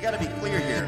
we 0.00 0.04
got 0.04 0.18
to 0.18 0.26
be 0.26 0.32
clear 0.40 0.58
here. 0.58 0.86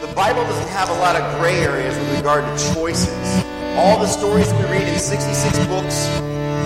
The 0.00 0.12
Bible 0.14 0.44
doesn't 0.44 0.68
have 0.68 0.88
a 0.88 0.92
lot 1.02 1.16
of 1.16 1.40
gray 1.40 1.58
areas 1.64 1.98
with 1.98 2.16
regard 2.16 2.44
to 2.44 2.74
choices. 2.74 3.44
All 3.74 3.98
the 3.98 4.06
stories 4.06 4.52
we 4.54 4.62
read 4.70 4.86
in 4.86 5.00
66 5.00 5.66
books, 5.66 6.06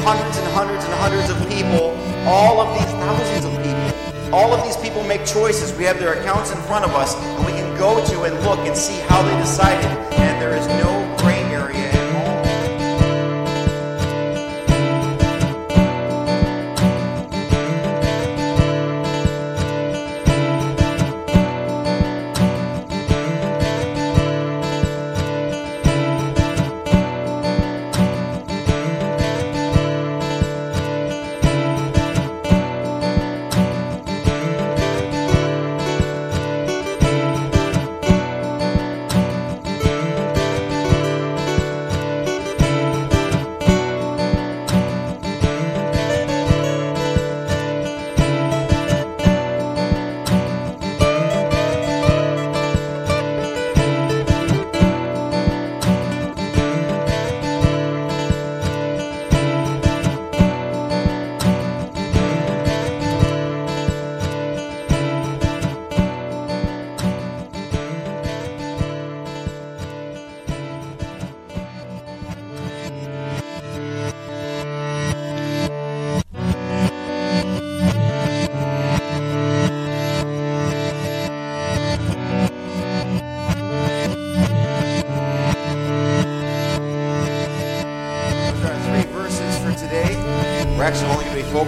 hundreds 0.05 0.37
and 0.37 0.47
hundreds 0.53 0.85
and 0.85 0.93
hundreds 0.93 1.31
of 1.31 1.39
people, 1.49 1.97
all 2.29 2.61
of 2.61 2.79
these 2.79 2.93
thousands 3.01 3.47
of 3.47 3.53
people, 3.65 4.35
all 4.35 4.53
of 4.53 4.63
these 4.63 4.77
people 4.77 5.05
make 5.05 5.25
choices. 5.25 5.73
We 5.79 5.85
have 5.85 5.99
their 5.99 6.21
accounts 6.21 6.53
in 6.53 6.59
front 6.69 6.85
of 6.85 6.91
us, 6.93 7.17
and 7.17 7.47
we 7.47 7.53
can 7.53 7.75
go 7.79 8.05
to 8.05 8.23
and 8.25 8.35
look 8.45 8.59
and 8.69 8.77
see 8.77 9.01
how 9.09 9.23
they 9.23 9.37
decided. 9.39 9.87
And 10.21 10.43
there 10.43 10.55
is 10.55 10.67
no 10.67 10.96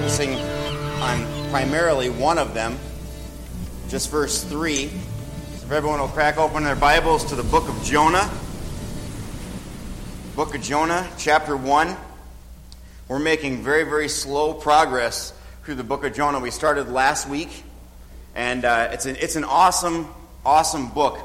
focusing 0.08 0.36
on 1.02 1.50
primarily 1.50 2.08
one 2.08 2.38
of 2.38 2.54
them, 2.54 2.78
just 3.90 4.10
verse 4.10 4.42
3. 4.42 4.88
So 4.88 4.94
if 5.66 5.70
everyone 5.70 6.00
will 6.00 6.08
crack 6.08 6.38
open 6.38 6.64
their 6.64 6.74
Bibles 6.74 7.26
to 7.26 7.34
the 7.34 7.42
book 7.42 7.68
of 7.68 7.84
Jonah. 7.84 8.30
Book 10.34 10.54
of 10.54 10.62
Jonah, 10.62 11.06
chapter 11.18 11.54
1. 11.54 11.94
We're 13.08 13.18
making 13.18 13.62
very, 13.62 13.84
very 13.84 14.08
slow 14.08 14.54
progress 14.54 15.34
through 15.64 15.74
the 15.74 15.84
book 15.84 16.04
of 16.04 16.14
Jonah. 16.14 16.40
We 16.40 16.52
started 16.52 16.88
last 16.88 17.28
week, 17.28 17.62
and 18.34 18.64
uh, 18.64 18.88
it's, 18.92 19.04
an, 19.04 19.16
it's 19.16 19.36
an 19.36 19.44
awesome, 19.44 20.08
awesome 20.42 20.88
book. 20.88 21.18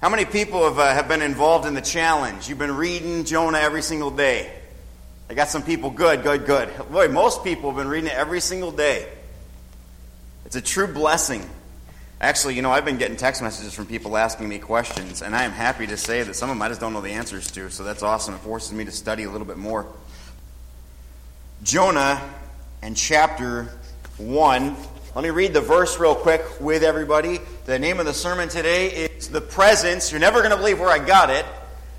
How 0.00 0.10
many 0.10 0.26
people 0.26 0.62
have, 0.62 0.78
uh, 0.78 0.94
have 0.94 1.08
been 1.08 1.22
involved 1.22 1.66
in 1.66 1.74
the 1.74 1.82
challenge? 1.82 2.48
You've 2.48 2.58
been 2.58 2.76
reading 2.76 3.24
Jonah 3.24 3.58
every 3.58 3.82
single 3.82 4.12
day. 4.12 4.59
I 5.30 5.34
got 5.34 5.48
some 5.48 5.62
people. 5.62 5.90
Good, 5.90 6.24
good, 6.24 6.44
good. 6.44 6.68
Boy, 6.90 7.06
most 7.06 7.44
people 7.44 7.70
have 7.70 7.78
been 7.78 7.86
reading 7.86 8.10
it 8.10 8.16
every 8.16 8.40
single 8.40 8.72
day. 8.72 9.06
It's 10.44 10.56
a 10.56 10.60
true 10.60 10.88
blessing. 10.88 11.48
Actually, 12.20 12.56
you 12.56 12.62
know, 12.62 12.72
I've 12.72 12.84
been 12.84 12.98
getting 12.98 13.16
text 13.16 13.40
messages 13.40 13.72
from 13.72 13.86
people 13.86 14.16
asking 14.16 14.48
me 14.48 14.58
questions, 14.58 15.22
and 15.22 15.36
I 15.36 15.44
am 15.44 15.52
happy 15.52 15.86
to 15.86 15.96
say 15.96 16.24
that 16.24 16.34
some 16.34 16.50
of 16.50 16.56
them 16.56 16.62
I 16.62 16.66
just 16.66 16.80
don't 16.80 16.92
know 16.92 17.00
the 17.00 17.12
answers 17.12 17.48
to, 17.52 17.70
so 17.70 17.84
that's 17.84 18.02
awesome. 18.02 18.34
It 18.34 18.38
forces 18.38 18.72
me 18.72 18.84
to 18.84 18.90
study 18.90 19.22
a 19.22 19.30
little 19.30 19.46
bit 19.46 19.56
more. 19.56 19.86
Jonah 21.62 22.20
and 22.82 22.96
chapter 22.96 23.70
1. 24.16 24.76
Let 25.14 25.22
me 25.22 25.30
read 25.30 25.52
the 25.52 25.60
verse 25.60 26.00
real 26.00 26.16
quick 26.16 26.42
with 26.60 26.82
everybody. 26.82 27.38
The 27.66 27.78
name 27.78 28.00
of 28.00 28.06
the 28.06 28.14
sermon 28.14 28.48
today 28.48 28.88
is 28.88 29.28
The 29.28 29.40
Presence. 29.40 30.10
You're 30.10 30.20
never 30.20 30.40
going 30.40 30.50
to 30.50 30.56
believe 30.56 30.80
where 30.80 30.90
I 30.90 30.98
got 30.98 31.30
it. 31.30 31.46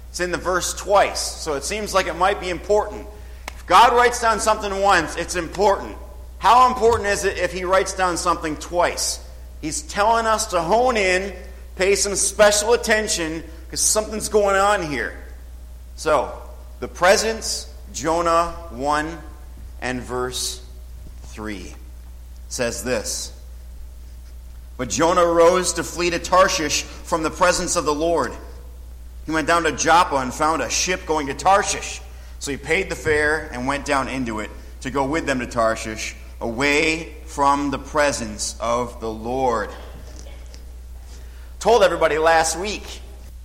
It's 0.09 0.19
in 0.19 0.31
the 0.31 0.37
verse 0.37 0.73
twice, 0.73 1.21
so 1.21 1.53
it 1.53 1.63
seems 1.63 1.93
like 1.93 2.07
it 2.07 2.17
might 2.17 2.41
be 2.41 2.49
important. 2.49 3.07
God 3.71 3.93
writes 3.93 4.19
down 4.19 4.41
something 4.41 4.81
once, 4.81 5.15
it's 5.15 5.37
important. 5.37 5.95
How 6.39 6.67
important 6.67 7.07
is 7.07 7.23
it 7.23 7.37
if 7.37 7.53
He 7.53 7.63
writes 7.63 7.93
down 7.93 8.17
something 8.17 8.57
twice? 8.57 9.25
He's 9.61 9.81
telling 9.81 10.25
us 10.25 10.47
to 10.47 10.59
hone 10.59 10.97
in, 10.97 11.33
pay 11.77 11.95
some 11.95 12.15
special 12.15 12.73
attention, 12.73 13.41
because 13.63 13.79
something's 13.79 14.27
going 14.27 14.57
on 14.57 14.83
here. 14.83 15.17
So, 15.95 16.37
the 16.81 16.89
presence, 16.89 17.73
Jonah 17.93 18.51
1 18.71 19.17
and 19.79 20.01
verse 20.01 20.61
3 21.27 21.73
says 22.49 22.83
this 22.83 23.31
But 24.75 24.89
Jonah 24.89 25.25
rose 25.25 25.71
to 25.75 25.85
flee 25.85 26.09
to 26.09 26.19
Tarshish 26.19 26.81
from 26.83 27.23
the 27.23 27.31
presence 27.31 27.77
of 27.77 27.85
the 27.85 27.95
Lord. 27.95 28.33
He 29.25 29.31
went 29.31 29.47
down 29.47 29.63
to 29.63 29.71
Joppa 29.71 30.17
and 30.17 30.33
found 30.33 30.61
a 30.61 30.69
ship 30.69 31.05
going 31.05 31.27
to 31.27 31.33
Tarshish. 31.33 32.01
So 32.41 32.49
he 32.49 32.57
paid 32.57 32.89
the 32.89 32.95
fare 32.95 33.51
and 33.53 33.67
went 33.67 33.85
down 33.85 34.07
into 34.07 34.39
it 34.39 34.49
to 34.81 34.89
go 34.89 35.05
with 35.05 35.27
them 35.27 35.41
to 35.41 35.45
Tarshish, 35.45 36.15
away 36.39 37.13
from 37.27 37.69
the 37.69 37.77
presence 37.77 38.57
of 38.59 38.99
the 38.99 39.11
Lord. 39.11 39.69
Told 41.59 41.83
everybody 41.83 42.17
last 42.17 42.57
week 42.57 43.01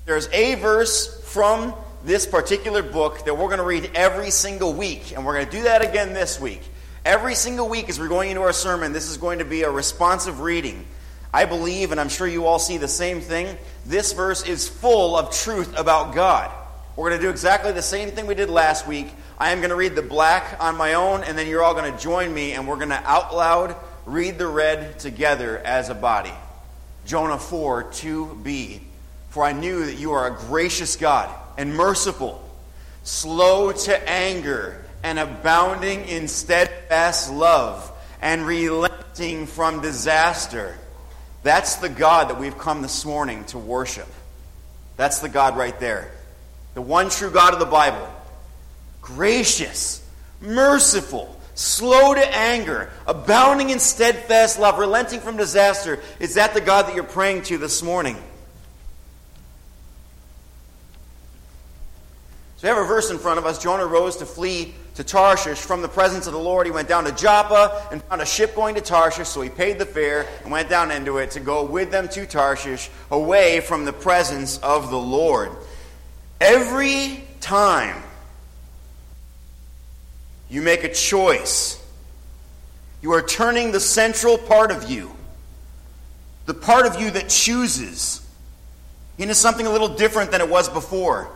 there's 0.07 0.29
a 0.33 0.55
verse 0.55 1.23
from 1.25 1.75
this 2.07 2.25
particular 2.25 2.83
book 2.83 3.27
that 3.27 3.37
we're 3.37 3.49
going 3.49 3.59
to 3.59 3.65
read 3.65 3.91
every 3.95 4.31
single 4.31 4.73
week, 4.73 5.13
and 5.15 5.27
we're 5.27 5.35
going 5.35 5.45
to 5.45 5.53
do 5.53 5.65
that 5.65 5.83
again 5.83 6.15
this 6.15 6.41
week. 6.41 6.63
Every 7.05 7.35
single 7.35 7.69
week 7.69 7.91
as 7.91 8.01
we're 8.01 8.09
going 8.09 8.31
into 8.31 8.41
our 8.41 8.55
sermon, 8.55 8.95
this 8.95 9.11
is 9.11 9.19
going 9.19 9.41
to 9.41 9.45
be 9.45 9.65
a 9.65 9.71
responsive 9.71 10.41
reading. 10.41 10.87
I 11.35 11.45
believe, 11.45 11.93
and 11.93 12.01
I'm 12.01 12.09
sure 12.09 12.27
you 12.27 12.47
all 12.47 12.59
see 12.59 12.79
the 12.79 12.89
same 12.89 13.21
thing, 13.21 13.59
this 13.85 14.15
verse 14.15 14.47
is 14.47 14.67
full 14.67 15.19
of 15.19 15.33
truth 15.33 15.79
about 15.79 16.15
God. 16.15 16.51
We're 16.97 17.11
going 17.11 17.21
to 17.21 17.27
do 17.27 17.31
exactly 17.31 17.73
the 17.73 17.83
same 17.83 18.11
thing 18.13 18.27
we 18.27 18.35
did 18.35 18.49
last 18.49 18.87
week. 18.87 19.09
I 19.39 19.53
am 19.53 19.59
going 19.59 19.69
to 19.69 19.77
read 19.77 19.95
the 19.95 20.03
black 20.03 20.57
on 20.61 20.79
my 20.79 20.95
own, 20.95 21.23
and 21.25 21.37
then 21.37 21.47
you're 21.47 21.63
all 21.63 21.75
going 21.75 21.93
to 21.93 21.99
join 21.99 22.33
me, 22.33 22.53
and 22.53 22.67
we're 22.67 22.77
going 22.77 22.89
to 22.89 23.03
out 23.05 23.35
loud 23.35 23.77
read 24.07 24.39
the 24.39 24.47
red 24.47 24.99
together 24.99 25.59
as 25.59 25.91
a 25.91 25.95
body. 25.95 26.33
Jonah 27.05 27.39
4 27.39 27.85
2b. 27.85 28.81
For 29.29 29.45
I 29.45 29.53
knew 29.53 29.85
that 29.85 29.99
you 29.99 30.13
are 30.13 30.27
a 30.27 30.39
gracious 30.47 30.97
God 30.97 31.29
and 31.59 31.75
merciful, 31.75 32.43
slow 33.05 33.73
to 33.73 34.09
anger, 34.09 34.83
and 35.03 35.19
abounding 35.19 36.07
in 36.07 36.29
steadfast 36.29 37.31
love, 37.31 37.93
and 38.23 38.47
relenting 38.47 39.47
from 39.47 39.83
disaster. 39.83 40.75
That's 41.43 41.77
the 41.77 41.91
God 41.91 42.31
that 42.31 42.41
we've 42.41 42.57
come 42.57 42.81
this 42.81 43.05
morning 43.05 43.45
to 43.47 43.59
worship. 43.59 44.09
That's 44.97 45.19
the 45.19 45.29
God 45.29 45.59
right 45.59 45.79
there. 45.79 46.11
The 46.77 46.83
one 46.83 47.09
true 47.09 47.31
God 47.31 47.55
of 47.55 47.59
the 47.59 47.65
Bible. 47.65 48.07
Gracious, 49.01 50.07
merciful, 50.43 51.41
slow 51.55 52.13
to 52.13 52.37
anger, 52.37 52.91
abounding 53.07 53.71
in 53.71 53.79
steadfast 53.79 54.59
love, 54.59 54.79
relenting 54.79 55.21
from 55.21 55.39
disaster. 55.39 55.99
Is 56.21 56.35
that 56.35 56.53
the 56.53 56.61
God 56.61 56.87
that 56.87 56.95
you're 56.95 57.05
praying 57.05 57.45
to 57.45 57.57
this 57.57 57.83
morning? 57.83 58.17
So 62.59 62.65
we 62.65 62.69
have 62.69 62.77
a 62.77 62.87
verse 62.87 63.11
in 63.11 63.17
front 63.17 63.39
of 63.39 63.47
us. 63.47 63.59
Jonah 63.59 63.87
rose 63.87 64.19
to 64.19 64.27
flee 64.27 64.75
to 64.97 65.05
Tarshish 65.05 65.59
from 65.59 65.81
the 65.81 65.89
presence 65.89 66.27
of 66.27 66.35
the 66.35 66.39
Lord. 66.39 66.67
He 66.67 66.73
went 66.73 66.89
down 66.89 67.05
to 67.05 67.13
Joppa 67.13 67.89
and 67.91 68.03
found 68.03 68.21
a 68.21 68.27
ship 68.27 68.55
going 68.55 68.75
to 68.75 68.83
Tarshish, 68.83 69.29
so 69.29 69.41
he 69.41 69.49
paid 69.49 69.79
the 69.79 69.87
fare 69.87 70.27
and 70.43 70.53
went 70.53 70.69
down 70.69 70.91
into 70.91 71.17
it 71.17 71.31
to 71.31 71.41
go 71.41 71.65
with 71.65 71.91
them 71.91 72.07
to 72.09 72.27
Tarshish, 72.27 72.91
away 73.11 73.61
from 73.61 73.87
the 73.87 73.95
presence 73.95 74.59
of 74.59 74.91
the 74.91 74.99
Lord. 74.99 75.53
Every 76.41 77.25
time 77.41 78.03
you 80.49 80.63
make 80.63 80.85
a 80.85 80.93
choice, 80.93 81.83
you 83.03 83.13
are 83.13 83.23
turning 83.23 83.73
the 83.73 83.81
central 83.81 84.39
part 84.39 84.71
of 84.71 84.91
you, 84.91 85.15
the 86.47 86.55
part 86.55 86.87
of 86.87 87.01
you 87.01 87.11
that 87.13 87.29
chooses, 87.29 88.21
into 89.19 89.35
something 89.35 89.67
a 89.67 89.71
little 89.71 89.89
different 89.89 90.31
than 90.31 90.41
it 90.41 90.49
was 90.49 90.69
before. 90.69 91.31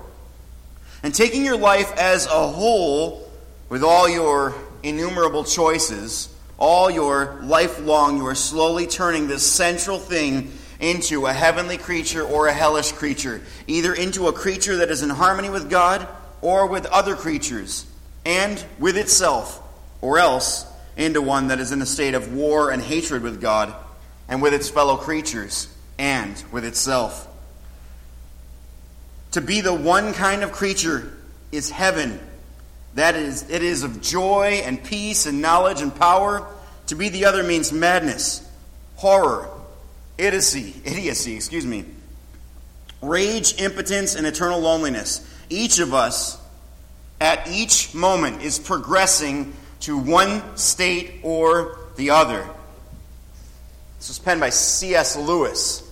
And 1.02 1.14
taking 1.14 1.44
your 1.44 1.56
life 1.56 1.92
as 1.96 2.26
a 2.26 2.48
whole, 2.48 3.30
with 3.70 3.82
all 3.82 4.08
your 4.08 4.54
innumerable 4.82 5.44
choices, 5.44 6.28
all 6.58 6.90
your 6.90 7.40
life 7.42 7.80
long, 7.80 8.18
you 8.18 8.26
are 8.26 8.34
slowly 8.34 8.86
turning 8.86 9.28
this 9.28 9.50
central 9.50 9.98
thing 9.98 10.52
into 10.80 11.26
a 11.26 11.32
heavenly 11.32 11.78
creature 11.78 12.22
or 12.22 12.46
a 12.46 12.52
hellish 12.52 12.92
creature, 12.92 13.40
either 13.66 13.94
into 13.94 14.28
a 14.28 14.32
creature 14.32 14.78
that 14.78 14.90
is 14.90 15.02
in 15.02 15.10
harmony 15.10 15.50
with 15.50 15.70
God 15.70 16.08
or 16.40 16.66
with 16.66 16.86
other 16.86 17.14
creatures 17.14 17.86
and 18.24 18.62
with 18.78 18.96
itself, 18.96 19.62
or 20.00 20.18
else 20.18 20.66
into 20.96 21.22
one 21.22 21.48
that 21.48 21.60
is 21.60 21.72
in 21.72 21.82
a 21.82 21.86
state 21.86 22.14
of 22.14 22.32
war 22.32 22.70
and 22.70 22.82
hatred 22.82 23.22
with 23.22 23.40
God 23.40 23.74
and 24.28 24.42
with 24.42 24.54
its 24.54 24.68
fellow 24.68 24.96
creatures 24.96 25.68
and 25.98 26.42
with 26.50 26.64
itself. 26.64 27.26
To 29.32 29.40
be 29.40 29.60
the 29.60 29.74
one 29.74 30.12
kind 30.12 30.42
of 30.42 30.52
creature 30.52 31.12
is 31.52 31.70
heaven. 31.70 32.18
That 32.94 33.14
is, 33.14 33.48
it 33.48 33.62
is 33.62 33.82
of 33.82 34.00
joy 34.00 34.62
and 34.64 34.82
peace 34.82 35.26
and 35.26 35.40
knowledge 35.40 35.82
and 35.82 35.94
power. 35.94 36.46
To 36.86 36.94
be 36.94 37.08
the 37.08 37.26
other 37.26 37.44
means 37.44 37.72
madness, 37.72 38.46
horror, 38.96 39.48
idiocy, 40.20 40.74
idiocy, 40.84 41.34
excuse 41.34 41.66
me, 41.66 41.84
rage, 43.02 43.60
impotence, 43.60 44.14
and 44.14 44.26
eternal 44.26 44.60
loneliness. 44.60 45.26
Each 45.48 45.78
of 45.78 45.94
us, 45.94 46.38
at 47.20 47.48
each 47.48 47.94
moment, 47.94 48.42
is 48.42 48.58
progressing 48.58 49.54
to 49.80 49.96
one 49.96 50.56
state 50.56 51.20
or 51.22 51.78
the 51.96 52.10
other. 52.10 52.46
This 53.98 54.08
was 54.08 54.18
penned 54.18 54.40
by 54.40 54.50
C.S. 54.50 55.16
Lewis. 55.16 55.86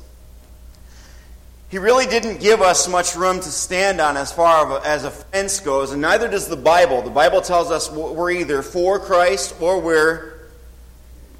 He 1.70 1.78
really 1.78 2.06
didn't 2.06 2.40
give 2.40 2.62
us 2.62 2.88
much 2.88 3.14
room 3.14 3.40
to 3.40 3.50
stand 3.50 4.00
on 4.00 4.16
as 4.16 4.32
far 4.32 4.80
as 4.86 5.04
a 5.04 5.10
fence 5.10 5.60
goes, 5.60 5.92
and 5.92 6.00
neither 6.00 6.28
does 6.28 6.48
the 6.48 6.56
Bible. 6.56 7.02
The 7.02 7.10
Bible 7.10 7.42
tells 7.42 7.70
us 7.70 7.90
we're 7.90 8.30
either 8.30 8.62
for 8.62 8.98
Christ 8.98 9.54
or 9.60 9.80
we're 9.80 10.32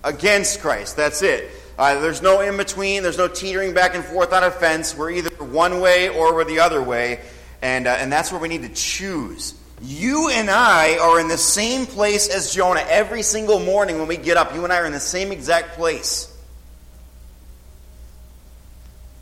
against 0.05 0.61
Christ. 0.61 0.97
That's 0.97 1.23
it. 1.23 1.51
Uh, 1.79 2.01
there's 2.01 2.21
no 2.21 2.41
in 2.41 2.57
between. 2.57 3.05
There's 3.05 3.19
no 3.19 3.29
teetering 3.29 3.73
back 3.73 3.95
and 3.95 4.05
forth 4.05 4.33
on 4.33 4.43
a 4.43 4.51
fence. 4.51 4.97
We're 4.97 5.13
either 5.13 5.31
one 5.45 5.81
way 5.81 6.09
or 6.09 6.35
we're 6.35 6.45
the 6.45 6.59
other 6.59 6.83
way, 6.83 7.21
and 7.63 7.87
uh, 7.87 7.91
and 7.91 8.11
that's 8.11 8.33
where 8.33 8.41
we 8.41 8.49
need 8.49 8.63
to 8.63 8.75
choose. 8.75 9.55
You 9.81 10.29
and 10.29 10.51
I 10.51 10.99
are 10.99 11.21
in 11.21 11.29
the 11.29 11.39
same 11.39 11.87
place 11.87 12.29
as 12.29 12.53
Jonah 12.53 12.85
every 12.89 13.23
single 13.23 13.61
morning 13.61 13.99
when 13.99 14.09
we 14.09 14.17
get 14.17 14.37
up. 14.37 14.53
You 14.55 14.65
and 14.65 14.73
I 14.73 14.79
are 14.79 14.87
in 14.87 14.93
the 14.93 14.99
same 14.99 15.31
exact 15.31 15.77
place. 15.77 16.35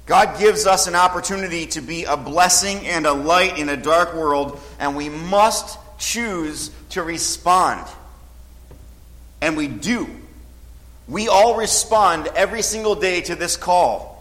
God 0.06 0.38
gives 0.38 0.66
us 0.66 0.86
an 0.86 0.94
opportunity 0.94 1.66
to 1.66 1.82
be 1.82 2.04
a 2.04 2.16
blessing 2.16 2.86
and 2.86 3.06
a 3.06 3.12
light 3.12 3.58
in 3.58 3.68
a 3.68 3.76
dark 3.76 4.14
world, 4.14 4.58
and 4.78 4.96
we 4.96 5.10
must 5.10 5.78
choose 5.98 6.70
to 6.90 7.02
respond. 7.02 7.86
And 9.42 9.58
we 9.58 9.68
do. 9.68 10.08
We 11.08 11.28
all 11.28 11.56
respond 11.56 12.28
every 12.28 12.62
single 12.62 12.94
day 12.94 13.20
to 13.22 13.34
this 13.34 13.56
call. 13.56 14.12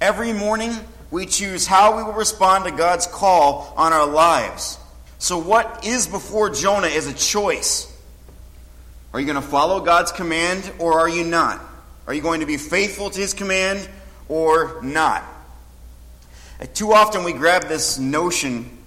Every 0.00 0.32
morning, 0.32 0.72
we 1.10 1.26
choose 1.26 1.66
how 1.66 1.96
we 1.96 2.02
will 2.02 2.12
respond 2.12 2.64
to 2.64 2.70
God's 2.70 3.06
call 3.06 3.72
on 3.76 3.92
our 3.92 4.06
lives. 4.06 4.78
So, 5.18 5.38
what 5.38 5.84
is 5.84 6.06
before 6.06 6.50
Jonah 6.50 6.88
is 6.88 7.06
a 7.06 7.14
choice. 7.14 7.92
Are 9.12 9.20
you 9.20 9.26
going 9.26 9.40
to 9.40 9.48
follow 9.48 9.80
God's 9.80 10.12
command 10.12 10.70
or 10.78 11.00
are 11.00 11.08
you 11.08 11.24
not? 11.24 11.60
Are 12.06 12.14
you 12.14 12.20
going 12.20 12.40
to 12.40 12.46
be 12.46 12.56
faithful 12.56 13.10
to 13.10 13.20
his 13.20 13.34
command 13.34 13.88
or 14.28 14.80
not. 14.82 15.24
Too 16.74 16.92
often 16.92 17.24
we 17.24 17.32
grab 17.32 17.64
this 17.64 17.98
notion 17.98 18.78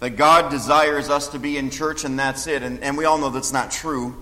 that 0.00 0.10
God 0.10 0.50
desires 0.50 1.10
us 1.10 1.28
to 1.28 1.38
be 1.38 1.58
in 1.58 1.70
church 1.70 2.04
and 2.04 2.18
that's 2.18 2.46
it, 2.46 2.62
and, 2.62 2.82
and 2.82 2.96
we 2.96 3.04
all 3.04 3.18
know 3.18 3.30
that's 3.30 3.52
not 3.52 3.70
true. 3.70 4.16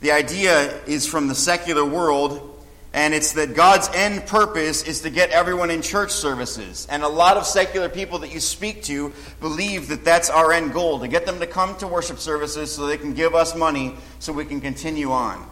The 0.00 0.12
idea 0.12 0.82
is 0.84 1.06
from 1.06 1.28
the 1.28 1.34
secular 1.34 1.84
world, 1.84 2.62
and 2.92 3.14
it's 3.14 3.32
that 3.32 3.54
God's 3.54 3.88
end 3.94 4.26
purpose 4.26 4.82
is 4.82 5.00
to 5.00 5.10
get 5.10 5.30
everyone 5.30 5.70
in 5.70 5.82
church 5.82 6.10
services. 6.10 6.86
And 6.90 7.02
a 7.02 7.08
lot 7.08 7.36
of 7.36 7.46
secular 7.46 7.88
people 7.88 8.20
that 8.20 8.32
you 8.32 8.40
speak 8.40 8.82
to 8.84 9.12
believe 9.40 9.88
that 9.88 10.04
that's 10.04 10.30
our 10.30 10.52
end 10.52 10.72
goal 10.72 11.00
to 11.00 11.08
get 11.08 11.26
them 11.26 11.40
to 11.40 11.46
come 11.46 11.76
to 11.78 11.86
worship 11.86 12.18
services 12.18 12.74
so 12.74 12.86
they 12.86 12.98
can 12.98 13.14
give 13.14 13.34
us 13.34 13.56
money 13.56 13.94
so 14.18 14.32
we 14.32 14.44
can 14.44 14.60
continue 14.60 15.10
on. 15.10 15.48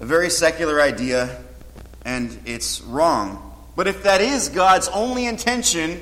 A 0.00 0.06
very 0.06 0.30
secular 0.30 0.80
idea 0.80 1.42
and 2.04 2.38
it's 2.46 2.80
wrong. 2.82 3.50
But 3.76 3.86
if 3.86 4.02
that 4.02 4.20
is 4.20 4.48
God's 4.48 4.88
only 4.88 5.26
intention, 5.26 6.00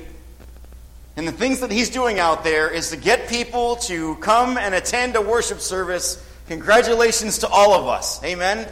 and 1.15 1.27
the 1.27 1.31
things 1.31 1.59
that 1.59 1.71
He's 1.71 1.89
doing 1.89 2.19
out 2.19 2.43
there 2.43 2.69
is 2.69 2.89
to 2.89 2.97
get 2.97 3.29
people 3.29 3.75
to 3.77 4.15
come 4.15 4.57
and 4.57 4.73
attend 4.73 5.15
a 5.15 5.21
worship 5.21 5.59
service, 5.59 6.25
congratulations 6.51 7.37
to 7.39 7.47
all 7.47 7.73
of 7.73 7.87
us. 7.87 8.21
Amen? 8.25 8.67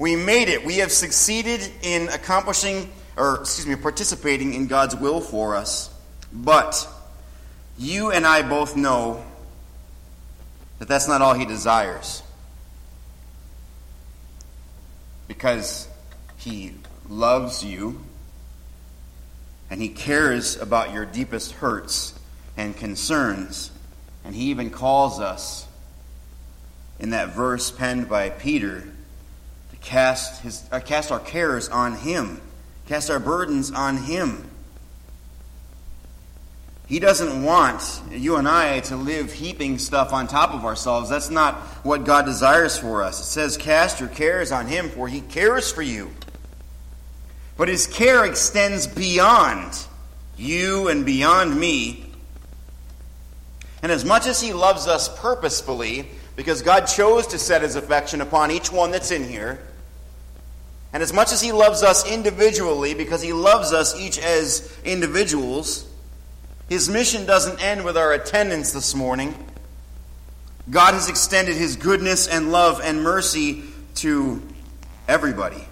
We 0.00 0.16
made 0.16 0.48
it. 0.48 0.64
We 0.64 0.78
have 0.78 0.90
succeeded 0.90 1.60
in 1.82 2.08
accomplishing, 2.08 2.90
or 3.16 3.36
excuse 3.36 3.68
me, 3.68 3.76
participating 3.76 4.52
in 4.54 4.66
God's 4.66 4.96
will 4.96 5.20
for 5.20 5.54
us. 5.54 5.94
But 6.32 6.88
you 7.78 8.10
and 8.10 8.26
I 8.26 8.42
both 8.42 8.76
know 8.76 9.24
that 10.80 10.88
that's 10.88 11.06
not 11.06 11.22
all 11.22 11.34
He 11.34 11.44
desires. 11.44 12.24
Because 15.28 15.86
he 16.36 16.72
loves 17.08 17.62
you, 17.62 18.00
and 19.70 19.80
He 19.80 19.88
cares 19.88 20.56
about 20.56 20.92
your 20.92 21.04
deepest 21.04 21.52
hurts 21.52 22.18
and 22.56 22.76
concerns. 22.76 23.70
And 24.24 24.34
He 24.34 24.44
even 24.46 24.70
calls 24.70 25.20
us 25.20 25.66
in 27.00 27.10
that 27.10 27.34
verse 27.34 27.70
penned 27.70 28.08
by 28.08 28.30
Peter 28.30 28.80
to 29.70 29.76
cast, 29.80 30.42
his, 30.42 30.64
uh, 30.70 30.80
cast 30.80 31.10
our 31.10 31.18
cares 31.18 31.68
on 31.68 31.96
Him, 31.96 32.40
cast 32.86 33.10
our 33.10 33.18
burdens 33.18 33.72
on 33.72 33.96
Him. 33.96 34.48
He 36.86 36.98
doesn't 36.98 37.44
want 37.44 38.02
you 38.10 38.36
and 38.36 38.48
I 38.48 38.80
to 38.80 38.96
live 38.96 39.32
heaping 39.32 39.78
stuff 39.78 40.12
on 40.12 40.26
top 40.26 40.52
of 40.54 40.64
ourselves. 40.64 41.08
That's 41.08 41.30
not 41.30 41.54
what 41.84 42.04
God 42.04 42.24
desires 42.24 42.76
for 42.76 43.02
us. 43.02 43.20
It 43.20 43.24
says, 43.24 43.56
Cast 43.56 44.00
your 44.00 44.08
cares 44.08 44.50
on 44.50 44.66
Him, 44.66 44.90
for 44.90 45.06
He 45.06 45.20
cares 45.20 45.70
for 45.70 45.82
you. 45.82 46.10
But 47.60 47.68
his 47.68 47.86
care 47.86 48.24
extends 48.24 48.86
beyond 48.86 49.78
you 50.38 50.88
and 50.88 51.04
beyond 51.04 51.60
me. 51.60 52.06
And 53.82 53.92
as 53.92 54.02
much 54.02 54.26
as 54.26 54.40
he 54.40 54.54
loves 54.54 54.86
us 54.86 55.14
purposefully, 55.20 56.08
because 56.40 56.62
God 56.62 56.86
chose 56.86 57.26
to 57.26 57.38
set 57.38 57.60
his 57.60 57.76
affection 57.76 58.22
upon 58.22 58.50
each 58.50 58.72
one 58.72 58.92
that's 58.92 59.10
in 59.10 59.28
here, 59.28 59.58
and 60.90 61.02
as 61.02 61.12
much 61.12 61.32
as 61.32 61.42
he 61.42 61.52
loves 61.52 61.82
us 61.82 62.10
individually, 62.10 62.94
because 62.94 63.20
he 63.20 63.34
loves 63.34 63.74
us 63.74 63.94
each 63.94 64.18
as 64.18 64.74
individuals, 64.82 65.86
his 66.66 66.88
mission 66.88 67.26
doesn't 67.26 67.62
end 67.62 67.84
with 67.84 67.94
our 67.98 68.14
attendance 68.14 68.72
this 68.72 68.94
morning. 68.94 69.34
God 70.70 70.94
has 70.94 71.10
extended 71.10 71.56
his 71.56 71.76
goodness 71.76 72.26
and 72.26 72.50
love 72.50 72.80
and 72.82 73.02
mercy 73.02 73.62
to 73.96 74.42
everybody 75.06 75.62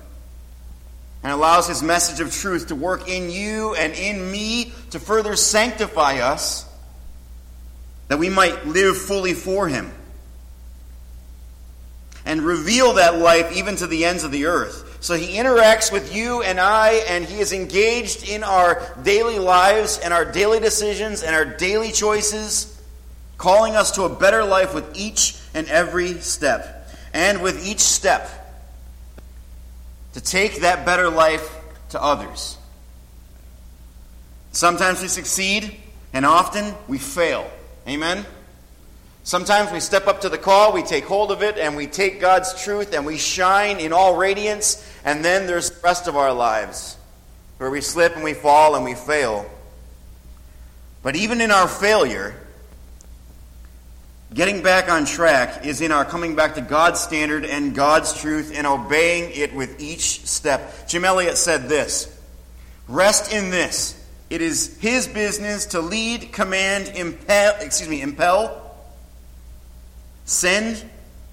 and 1.23 1.33
allows 1.33 1.67
his 1.67 1.83
message 1.83 2.21
of 2.21 2.31
truth 2.31 2.67
to 2.67 2.75
work 2.75 3.09
in 3.09 3.31
you 3.31 3.75
and 3.75 3.95
in 3.95 4.31
me 4.31 4.71
to 4.91 5.01
further 5.01 5.35
sanctify 5.35 6.19
us 6.19 6.71
that 8.09 8.19
we 8.19 8.29
might 8.29 8.67
live 8.67 8.99
fully 8.99 9.33
for 9.33 9.67
him 9.67 9.91
and 12.29 12.43
reveal 12.43 12.93
that 12.93 13.17
life 13.17 13.57
even 13.57 13.75
to 13.75 13.87
the 13.87 14.05
ends 14.05 14.23
of 14.23 14.31
the 14.31 14.45
earth. 14.45 14.99
So 15.01 15.15
he 15.15 15.39
interacts 15.39 15.91
with 15.91 16.15
you 16.15 16.43
and 16.43 16.61
I, 16.61 17.03
and 17.09 17.25
he 17.25 17.41
is 17.41 17.55
engaged 17.55 18.29
in 18.29 18.45
our 18.45 18.87
daily 19.03 19.39
lives 19.39 19.99
and 19.99 20.13
our 20.13 20.31
daily 20.31 20.61
decisions 20.61 21.23
and 21.23 21.35
our 21.35 21.47
daily 21.47 21.91
choices, 21.91 22.81
calling 23.39 23.77
us 23.77 23.93
to 23.93 24.03
a 24.03 24.15
better 24.15 24.45
life 24.45 24.75
with 24.75 24.95
each 24.95 25.41
and 25.55 25.67
every 25.69 26.15
step. 26.21 26.91
And 27.15 27.43
with 27.43 27.67
each 27.67 27.81
step, 27.81 28.29
to 30.13 30.21
take 30.21 30.61
that 30.61 30.85
better 30.85 31.09
life 31.09 31.51
to 31.91 32.03
others. 32.03 32.59
Sometimes 34.53 35.01
we 35.01 35.09
succeed, 35.09 35.75
and 36.13 36.27
often 36.27 36.75
we 36.89 36.99
fail. 36.99 37.51
Amen? 37.87 38.27
Sometimes 39.29 39.71
we 39.71 39.81
step 39.81 40.07
up 40.07 40.23
to 40.23 40.31
the 40.31 40.39
call, 40.39 40.73
we 40.73 40.83
take 40.83 41.05
hold 41.05 41.31
of 41.31 41.43
it, 41.43 41.59
and 41.59 41.77
we 41.77 41.87
take 41.87 42.19
God's 42.19 42.65
truth 42.65 42.95
and 42.95 43.05
we 43.05 43.19
shine 43.19 43.79
in 43.79 43.93
all 43.93 44.17
radiance, 44.17 44.83
and 45.05 45.23
then 45.23 45.47
there's 45.47 45.69
the 45.69 45.81
rest 45.85 46.09
of 46.09 46.17
our 46.17 46.33
lives 46.33 46.97
where 47.59 47.71
we 47.71 47.83
slip 47.83 48.15
and 48.15 48.25
we 48.25 48.33
fall 48.33 48.75
and 48.75 48.87
we 48.87 48.95
fail. 48.95 49.45
But 51.03 51.15
even 51.15 51.43
in 51.43 51.51
our 51.51 51.69
failure, 51.69 52.35
Getting 54.33 54.63
back 54.63 54.91
on 54.91 55.07
track 55.07 55.65
is 55.65 55.81
in 55.81 55.91
our 55.91 56.05
coming 56.05 56.37
back 56.37 56.57
to 56.57 56.61
God's 56.61 57.01
standard 57.01 57.47
and 57.47 57.75
God's 57.75 58.19
truth 58.21 58.53
and 58.55 58.67
obeying 58.67 59.31
it 59.33 59.55
with 59.55 59.81
each 59.81 60.27
step. 60.27 60.87
Jim 60.87 61.03
Elliot 61.07 61.39
said 61.39 61.67
this 61.67 62.15
Rest 62.89 63.33
in 63.33 63.49
this. 63.49 63.95
It 64.29 64.43
is 64.43 64.77
his 64.81 65.09
business 65.09 65.65
to 65.67 65.81
lead, 65.81 66.31
command, 66.33 66.93
impel, 66.95 67.57
excuse 67.61 67.89
me, 67.89 68.03
impel, 68.03 68.68
send, 70.29 70.85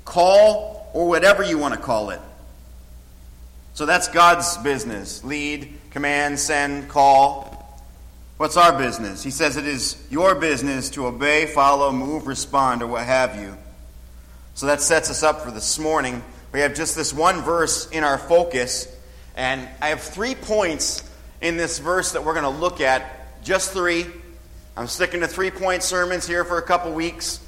call, 0.06 0.90
or 0.94 1.08
whatever 1.08 1.44
you 1.44 1.58
want 1.58 1.74
to 1.74 1.80
call 1.80 2.12
it. 2.12 2.22
So 3.74 3.86
that's 3.86 4.08
God's 4.08 4.58
business 4.58 5.22
lead, 5.24 5.74
command, 5.92 6.40
send, 6.40 6.88
call. 6.88 7.52
What's 8.38 8.56
our 8.56 8.78
business? 8.78 9.22
He 9.22 9.32
says 9.32 9.58
it 9.58 9.68
is 9.68 10.02
your 10.10 10.36
business 10.36 10.90
to 10.92 11.08
obey, 11.08 11.46
follow, 11.46 11.92
move, 11.92 12.26
respond, 12.26 12.82
or 12.82 12.88
what 12.88 13.06
have 13.06 13.36
you. 13.36 13.58
So 14.54 14.68
that 14.68 14.82
sets 14.82 15.10
us 15.10 15.24
up 15.24 15.42
for 15.42 15.52
this 15.52 15.78
morning. 15.78 16.24
We 16.54 16.62
have 16.62 16.74
just 16.74 16.96
this 16.96 17.14
one 17.14 17.42
verse 17.42 17.90
in 17.90 18.06
our 18.06 18.18
focus, 18.18 18.88
and 19.36 19.68
I 19.82 19.90
have 19.90 20.02
three 20.02 20.36
points 20.36 21.04
in 21.42 21.58
this 21.58 21.80
verse 21.80 22.14
that 22.14 22.24
we're 22.24 22.34
going 22.34 22.44
to 22.44 22.62
look 22.62 22.80
at. 22.80 23.44
Just 23.44 23.74
three. 23.74 24.06
I'm 24.78 24.88
sticking 24.88 25.20
to 25.20 25.28
three 25.28 25.52
point 25.52 25.84
sermons 25.84 26.26
here 26.26 26.46
for 26.46 26.58
a 26.58 26.64
couple 26.64 26.94
weeks. 26.94 27.45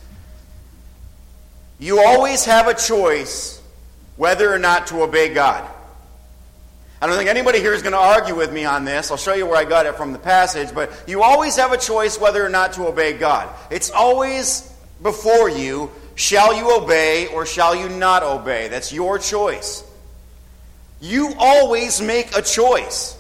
You 1.79 1.99
always 1.99 2.45
have 2.45 2.67
a 2.67 2.73
choice 2.73 3.61
whether 4.15 4.51
or 4.51 4.59
not 4.59 4.87
to 4.87 5.03
obey 5.03 5.33
God. 5.33 5.69
I 6.99 7.05
don't 7.05 7.15
think 7.15 7.29
anybody 7.29 7.59
here 7.59 7.73
is 7.73 7.83
going 7.83 7.93
to 7.93 7.99
argue 7.99 8.35
with 8.35 8.51
me 8.51 8.65
on 8.65 8.83
this. 8.83 9.11
I'll 9.11 9.17
show 9.17 9.35
you 9.35 9.45
where 9.45 9.57
I 9.57 9.65
got 9.65 9.85
it 9.85 9.95
from 9.95 10.13
the 10.13 10.19
passage, 10.19 10.73
but 10.73 10.91
you 11.07 11.21
always 11.21 11.55
have 11.57 11.71
a 11.71 11.77
choice 11.77 12.19
whether 12.19 12.43
or 12.43 12.49
not 12.49 12.73
to 12.73 12.87
obey 12.87 13.13
God. 13.13 13.53
It's 13.69 13.91
always 13.91 14.73
before 15.03 15.49
you 15.49 15.91
shall 16.15 16.55
you 16.55 16.75
obey 16.75 17.27
or 17.27 17.45
shall 17.45 17.75
you 17.75 17.89
not 17.89 18.23
obey? 18.23 18.67
That's 18.69 18.91
your 18.91 19.19
choice. 19.19 19.83
You 20.99 21.33
always 21.37 22.01
make 22.01 22.35
a 22.35 22.41
choice. 22.41 23.16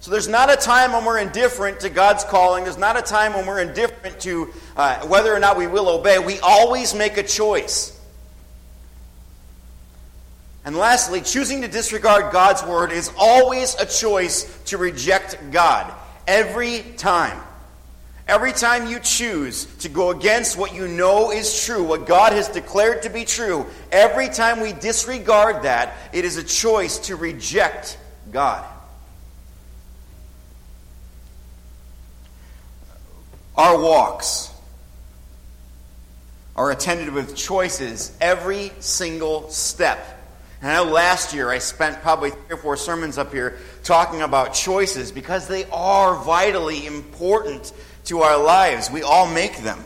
So 0.00 0.12
there's 0.12 0.28
not 0.28 0.50
a 0.50 0.56
time 0.56 0.92
when 0.92 1.04
we're 1.04 1.18
indifferent 1.18 1.80
to 1.80 1.90
God's 1.90 2.24
calling. 2.24 2.64
There's 2.64 2.78
not 2.78 2.96
a 2.96 3.02
time 3.02 3.34
when 3.34 3.46
we're 3.46 3.60
indifferent 3.60 4.20
to 4.20 4.52
uh, 4.76 5.06
whether 5.06 5.34
or 5.34 5.40
not 5.40 5.56
we 5.56 5.66
will 5.66 5.88
obey. 5.88 6.18
We 6.18 6.38
always 6.38 6.94
make 6.94 7.16
a 7.16 7.22
choice. 7.22 7.98
And 10.64 10.76
lastly, 10.76 11.20
choosing 11.20 11.62
to 11.62 11.68
disregard 11.68 12.32
God's 12.32 12.62
word 12.62 12.92
is 12.92 13.10
always 13.18 13.74
a 13.76 13.86
choice 13.86 14.62
to 14.66 14.78
reject 14.78 15.38
God. 15.50 15.92
Every 16.26 16.84
time. 16.96 17.40
Every 18.28 18.52
time 18.52 18.86
you 18.86 19.00
choose 19.00 19.64
to 19.76 19.88
go 19.88 20.10
against 20.10 20.58
what 20.58 20.74
you 20.74 20.86
know 20.86 21.32
is 21.32 21.64
true, 21.64 21.82
what 21.82 22.06
God 22.06 22.34
has 22.34 22.46
declared 22.48 23.02
to 23.02 23.08
be 23.08 23.24
true, 23.24 23.64
every 23.90 24.28
time 24.28 24.60
we 24.60 24.74
disregard 24.74 25.62
that, 25.62 25.94
it 26.12 26.26
is 26.26 26.36
a 26.36 26.44
choice 26.44 26.98
to 26.98 27.16
reject 27.16 27.96
God. 28.30 28.66
Our 33.58 33.76
walks 33.76 34.52
are 36.54 36.70
attended 36.70 37.12
with 37.12 37.36
choices 37.36 38.16
every 38.20 38.70
single 38.78 39.50
step. 39.50 39.98
And 40.62 40.70
I 40.70 40.76
know 40.76 40.90
last 40.90 41.34
year 41.34 41.50
I 41.50 41.58
spent 41.58 42.00
probably 42.00 42.30
three 42.30 42.40
or 42.50 42.56
four 42.56 42.76
sermons 42.76 43.18
up 43.18 43.32
here 43.32 43.58
talking 43.82 44.22
about 44.22 44.54
choices 44.54 45.10
because 45.10 45.48
they 45.48 45.64
are 45.72 46.22
vitally 46.22 46.86
important 46.86 47.72
to 48.04 48.20
our 48.20 48.40
lives. 48.40 48.90
We 48.92 49.02
all 49.02 49.28
make 49.32 49.58
them. 49.58 49.82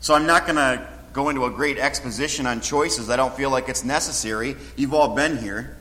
So 0.00 0.12
I'm 0.14 0.26
not 0.26 0.44
going 0.44 0.56
to 0.56 0.88
go 1.12 1.28
into 1.28 1.44
a 1.44 1.50
great 1.50 1.78
exposition 1.78 2.46
on 2.46 2.60
choices. 2.60 3.10
I 3.10 3.16
don't 3.16 3.34
feel 3.34 3.50
like 3.50 3.68
it's 3.68 3.84
necessary. 3.84 4.56
You've 4.76 4.94
all 4.94 5.14
been 5.14 5.38
here. 5.38 5.76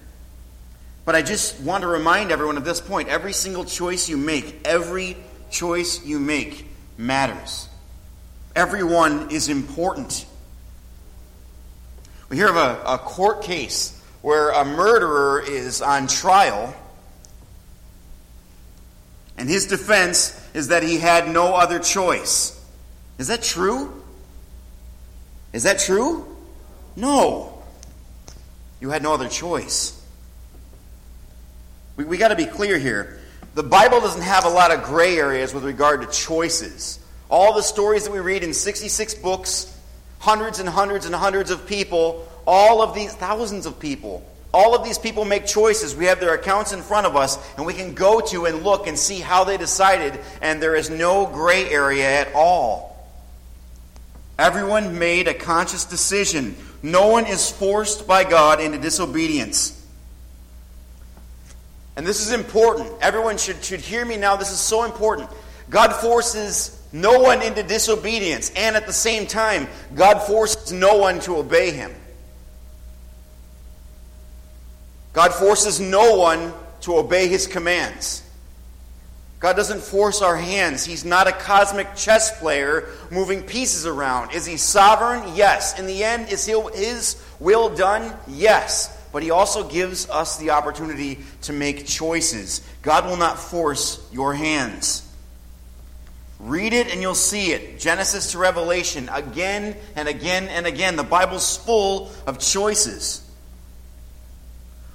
But 1.04 1.16
I 1.16 1.22
just 1.22 1.60
want 1.62 1.82
to 1.82 1.88
remind 1.88 2.32
everyone 2.32 2.58
at 2.58 2.66
this 2.66 2.82
point 2.82 3.08
every 3.08 3.34
single 3.34 3.66
choice 3.66 4.10
you 4.10 4.18
make, 4.18 4.62
every 4.66 5.16
choice 5.50 6.06
you 6.06 6.20
make 6.20 6.68
matters. 6.98 7.70
Everyone 8.56 9.30
is 9.32 9.50
important. 9.50 10.26
We 12.30 12.38
hear 12.38 12.50
of 12.50 12.56
a, 12.56 12.82
a 12.86 12.98
court 12.98 13.42
case 13.42 14.02
where 14.22 14.50
a 14.50 14.66
murderer 14.66 15.42
is 15.42 15.82
on 15.82 16.08
trial, 16.08 16.76
and 19.38 19.48
his 19.48 19.68
defense 19.68 20.40
is 20.54 20.70
that 20.70 20.84
he 20.84 20.98
had 20.98 21.30
no 21.30 21.54
other 21.56 21.80
choice. 21.80 22.54
Is 23.18 23.28
that 23.28 23.44
true? 23.44 24.04
Is 25.54 25.64
that 25.64 25.80
true? 25.80 26.36
No. 26.96 27.64
You 28.80 28.90
had 28.90 29.02
no 29.04 29.14
other 29.14 29.30
choice. 29.30 29.94
We, 31.96 32.06
we 32.06 32.18
got 32.18 32.30
to 32.30 32.36
be 32.36 32.46
clear 32.46 32.78
here. 32.78 33.17
The 33.58 33.64
Bible 33.64 34.02
doesn't 34.02 34.22
have 34.22 34.46
a 34.46 34.50
lot 34.50 34.70
of 34.70 34.84
gray 34.84 35.18
areas 35.18 35.52
with 35.52 35.64
regard 35.64 36.02
to 36.02 36.08
choices. 36.16 37.00
All 37.28 37.56
the 37.56 37.64
stories 37.64 38.04
that 38.04 38.12
we 38.12 38.20
read 38.20 38.44
in 38.44 38.54
66 38.54 39.16
books 39.16 39.76
hundreds 40.20 40.60
and 40.60 40.70
hundreds 40.70 41.08
and 41.08 41.16
hundreds 41.16 41.50
of 41.50 41.66
people, 41.66 42.32
all 42.46 42.84
of 42.84 42.94
these, 42.94 43.12
thousands 43.16 43.66
of 43.66 43.80
people. 43.80 44.24
All 44.54 44.76
of 44.76 44.84
these 44.84 45.00
people 45.00 45.26
make 45.26 45.48
choices. 45.48 45.96
We 45.96 46.06
have 46.06 46.20
their 46.20 46.36
accounts 46.36 46.72
in 46.72 46.84
front 46.84 47.08
of 47.08 47.16
us, 47.16 47.40
and 47.58 47.66
we 47.66 47.74
can 47.74 47.96
go 47.96 48.20
to 48.28 48.46
and 48.46 48.62
look 48.62 48.86
and 48.86 48.96
see 48.96 49.22
how 49.22 49.44
they 49.44 49.58
decided, 49.58 50.20
and 50.40 50.62
there 50.62 50.76
is 50.76 50.92
no 50.92 51.26
gray 51.26 51.68
area 51.68 52.08
at 52.08 52.32
all. 52.36 53.10
Everyone 54.38 55.00
made 55.00 55.28
a 55.28 55.34
conscious 55.34 55.84
decision. 55.84 56.56
No 56.84 57.08
one 57.08 57.26
is 57.26 57.50
forced 57.50 58.06
by 58.08 58.24
God 58.24 58.62
into 58.62 58.78
disobedience. 58.78 59.77
And 61.98 62.06
this 62.06 62.22
is 62.22 62.32
important. 62.32 62.90
Everyone 63.02 63.38
should, 63.38 63.64
should 63.64 63.82
hear 63.82 64.06
me 64.06 64.18
now. 64.18 64.36
This 64.36 64.52
is 64.52 64.60
so 64.60 64.84
important. 64.84 65.30
God 65.70 65.92
forces 65.94 66.80
no 66.94 67.20
one 67.20 67.42
into 67.42 67.64
disobedience, 67.64 68.52
and 68.56 68.76
at 68.76 68.86
the 68.86 68.94
same 68.94 69.28
time, 69.28 69.68
God 69.96 70.20
forces 70.20 70.72
no 70.72 70.98
one 70.98 71.20
to 71.22 71.36
obey 71.36 71.72
him. 71.72 71.94
God 75.12 75.34
forces 75.34 75.80
no 75.80 76.18
one 76.18 76.54
to 76.82 76.96
obey 76.98 77.28
his 77.28 77.48
commands. 77.48 78.24
God 79.40 79.56
doesn't 79.56 79.82
force 79.82 80.22
our 80.22 80.38
hands. 80.38 80.86
He's 80.86 81.04
not 81.04 81.28
a 81.28 81.32
cosmic 81.32 81.96
chess 81.96 82.40
player 82.40 82.90
moving 83.12 83.42
pieces 83.44 83.86
around. 83.86 84.34
Is 84.34 84.46
he 84.46 84.58
sovereign? 84.58 85.36
Yes. 85.36 85.78
In 85.80 85.88
the 85.88 86.04
end, 86.04 86.30
is 86.30 86.46
his 86.46 87.24
will 87.40 87.76
done? 87.76 88.16
Yes. 88.28 88.97
But 89.18 89.24
he 89.24 89.32
also 89.32 89.68
gives 89.68 90.08
us 90.12 90.38
the 90.38 90.52
opportunity 90.52 91.18
to 91.42 91.52
make 91.52 91.88
choices. 91.88 92.62
God 92.84 93.08
will 93.08 93.18
not 93.18 93.40
force 93.40 94.08
your 94.12 94.36
hands. 94.36 95.12
Read 96.40 96.72
it 96.72 96.92
and 96.92 97.02
you'll 97.02 97.16
see 97.16 97.52
it. 97.52 97.80
Genesis 97.80 98.34
to 98.34 98.38
Revelation, 98.38 99.10
again 99.12 99.76
and 99.96 100.08
again 100.08 100.48
and 100.50 100.68
again. 100.68 100.98
The 100.98 101.04
Bible's 101.04 101.58
full 101.58 102.12
of 102.28 102.38
choices. 102.38 103.28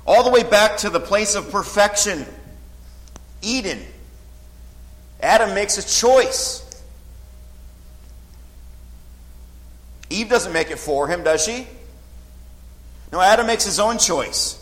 All 0.06 0.22
the 0.22 0.30
way 0.30 0.44
back 0.44 0.76
to 0.76 0.88
the 0.88 1.00
place 1.00 1.34
of 1.34 1.50
perfection, 1.50 2.24
Eden. 3.42 3.80
Adam 5.20 5.52
makes 5.52 5.78
a 5.78 6.00
choice. 6.00 6.80
Eve 10.10 10.28
doesn't 10.28 10.52
make 10.52 10.70
it 10.70 10.78
for 10.78 11.08
him, 11.08 11.24
does 11.24 11.44
she? 11.44 11.66
No, 13.12 13.20
Adam 13.20 13.46
makes 13.46 13.64
his 13.64 13.78
own 13.78 13.98
choice. 13.98 14.58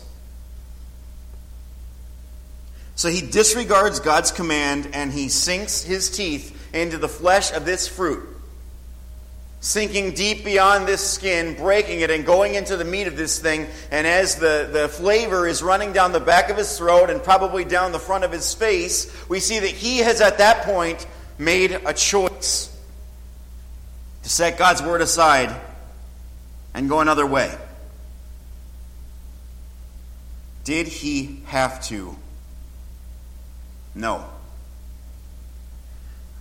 So 2.95 3.09
he 3.09 3.21
disregards 3.21 3.99
God's 4.01 4.31
command 4.31 4.89
and 4.93 5.11
he 5.11 5.29
sinks 5.29 5.81
his 5.81 6.09
teeth 6.09 6.57
into 6.73 6.97
the 6.97 7.07
flesh 7.07 7.51
of 7.53 7.65
this 7.65 7.87
fruit, 7.87 8.27
sinking 9.61 10.11
deep 10.13 10.43
beyond 10.43 10.85
this 10.85 11.01
skin, 11.01 11.55
breaking 11.55 12.01
it, 12.01 12.11
and 12.11 12.25
going 12.25 12.55
into 12.55 12.75
the 12.75 12.85
meat 12.85 13.07
of 13.07 13.15
this 13.15 13.39
thing. 13.39 13.67
And 13.89 14.05
as 14.05 14.35
the, 14.35 14.69
the 14.71 14.89
flavor 14.89 15.47
is 15.47 15.63
running 15.63 15.93
down 15.93 16.11
the 16.11 16.19
back 16.19 16.49
of 16.49 16.57
his 16.57 16.77
throat 16.77 17.09
and 17.09 17.23
probably 17.23 17.63
down 17.63 17.93
the 17.93 17.99
front 17.99 18.25
of 18.25 18.31
his 18.31 18.53
face, 18.53 19.11
we 19.29 19.39
see 19.39 19.59
that 19.59 19.67
he 19.67 19.99
has 19.99 20.21
at 20.21 20.37
that 20.39 20.63
point 20.63 21.07
made 21.37 21.71
a 21.85 21.93
choice 21.93 22.67
to 24.23 24.29
set 24.29 24.59
God's 24.59 24.83
word 24.83 25.01
aside 25.01 25.59
and 26.73 26.87
go 26.87 26.99
another 26.99 27.25
way. 27.25 27.57
Did 30.63 30.87
he 30.87 31.41
have 31.45 31.83
to? 31.85 32.15
No. 33.95 34.25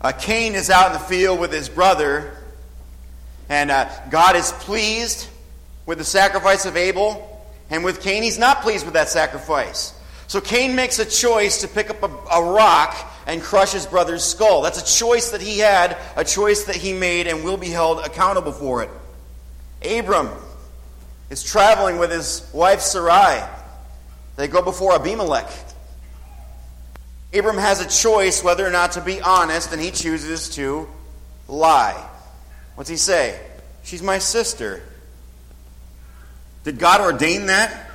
Uh, 0.00 0.12
Cain 0.12 0.55
is 0.55 0.71
out 0.71 0.89
in 0.89 0.93
the 0.95 0.99
field 0.99 1.41
with 1.41 1.53
his 1.53 1.69
brother, 1.69 2.33
and 3.49 3.71
uh, 3.71 3.89
God 4.11 4.37
is 4.37 4.53
pleased 4.53 5.29
with 5.87 5.99
the 5.99 6.05
sacrifice 6.05 6.65
of 6.65 6.77
Abel, 6.77 7.27
and 7.71 7.85
with 7.85 8.00
Cain, 8.00 8.23
he's 8.23 8.39
not 8.39 8.62
pleased 8.62 8.85
with 8.85 8.95
that 8.95 9.09
sacrifice. 9.09 9.95
So 10.27 10.41
Cain 10.41 10.75
makes 10.77 10.99
a 10.99 11.05
choice 11.05 11.61
to 11.62 11.69
pick 11.69 11.91
up 11.91 12.03
a, 12.03 12.07
a 12.07 12.53
rock 12.53 12.97
and 13.27 13.43
crush 13.43 13.73
his 13.73 13.87
brother's 13.87 14.25
skull. 14.25 14.62
That's 14.62 14.81
a 14.81 14.99
choice 14.99 15.31
that 15.31 15.41
he 15.41 15.59
had, 15.59 15.99
a 16.17 16.25
choice 16.25 16.65
that 16.65 16.77
he 16.77 16.93
made, 16.93 17.27
and 17.27 17.45
will 17.45 17.57
be 17.57 17.69
held 17.69 17.99
accountable 18.00 18.53
for 18.53 18.83
it. 18.83 18.91
Abram 19.85 20.31
is 21.31 21.43
traveling 21.43 21.99
with 21.99 22.11
his 22.11 22.49
wife 22.53 22.81
Sarai. 22.81 23.43
They 24.37 24.49
go 24.49 24.63
before 24.63 24.95
Abimelech. 24.95 25.51
Abram 27.33 27.59
has 27.59 27.81
a 27.81 27.89
choice 27.89 28.43
whether 28.43 28.67
or 28.67 28.71
not 28.71 28.93
to 28.93 29.01
be 29.01 29.21
honest, 29.21 29.73
and 29.73 29.81
he 29.81 29.91
chooses 29.91 30.49
to 30.57 30.89
lie. 31.47 32.09
What's 32.75 32.91
he 32.91 32.97
say? 32.97 33.39
She's 33.83 34.03
my 34.03 34.19
sister. 34.19 34.83
Did 36.65 36.79
God 36.79 37.01
ordain 37.01 37.47
that? 37.47 37.91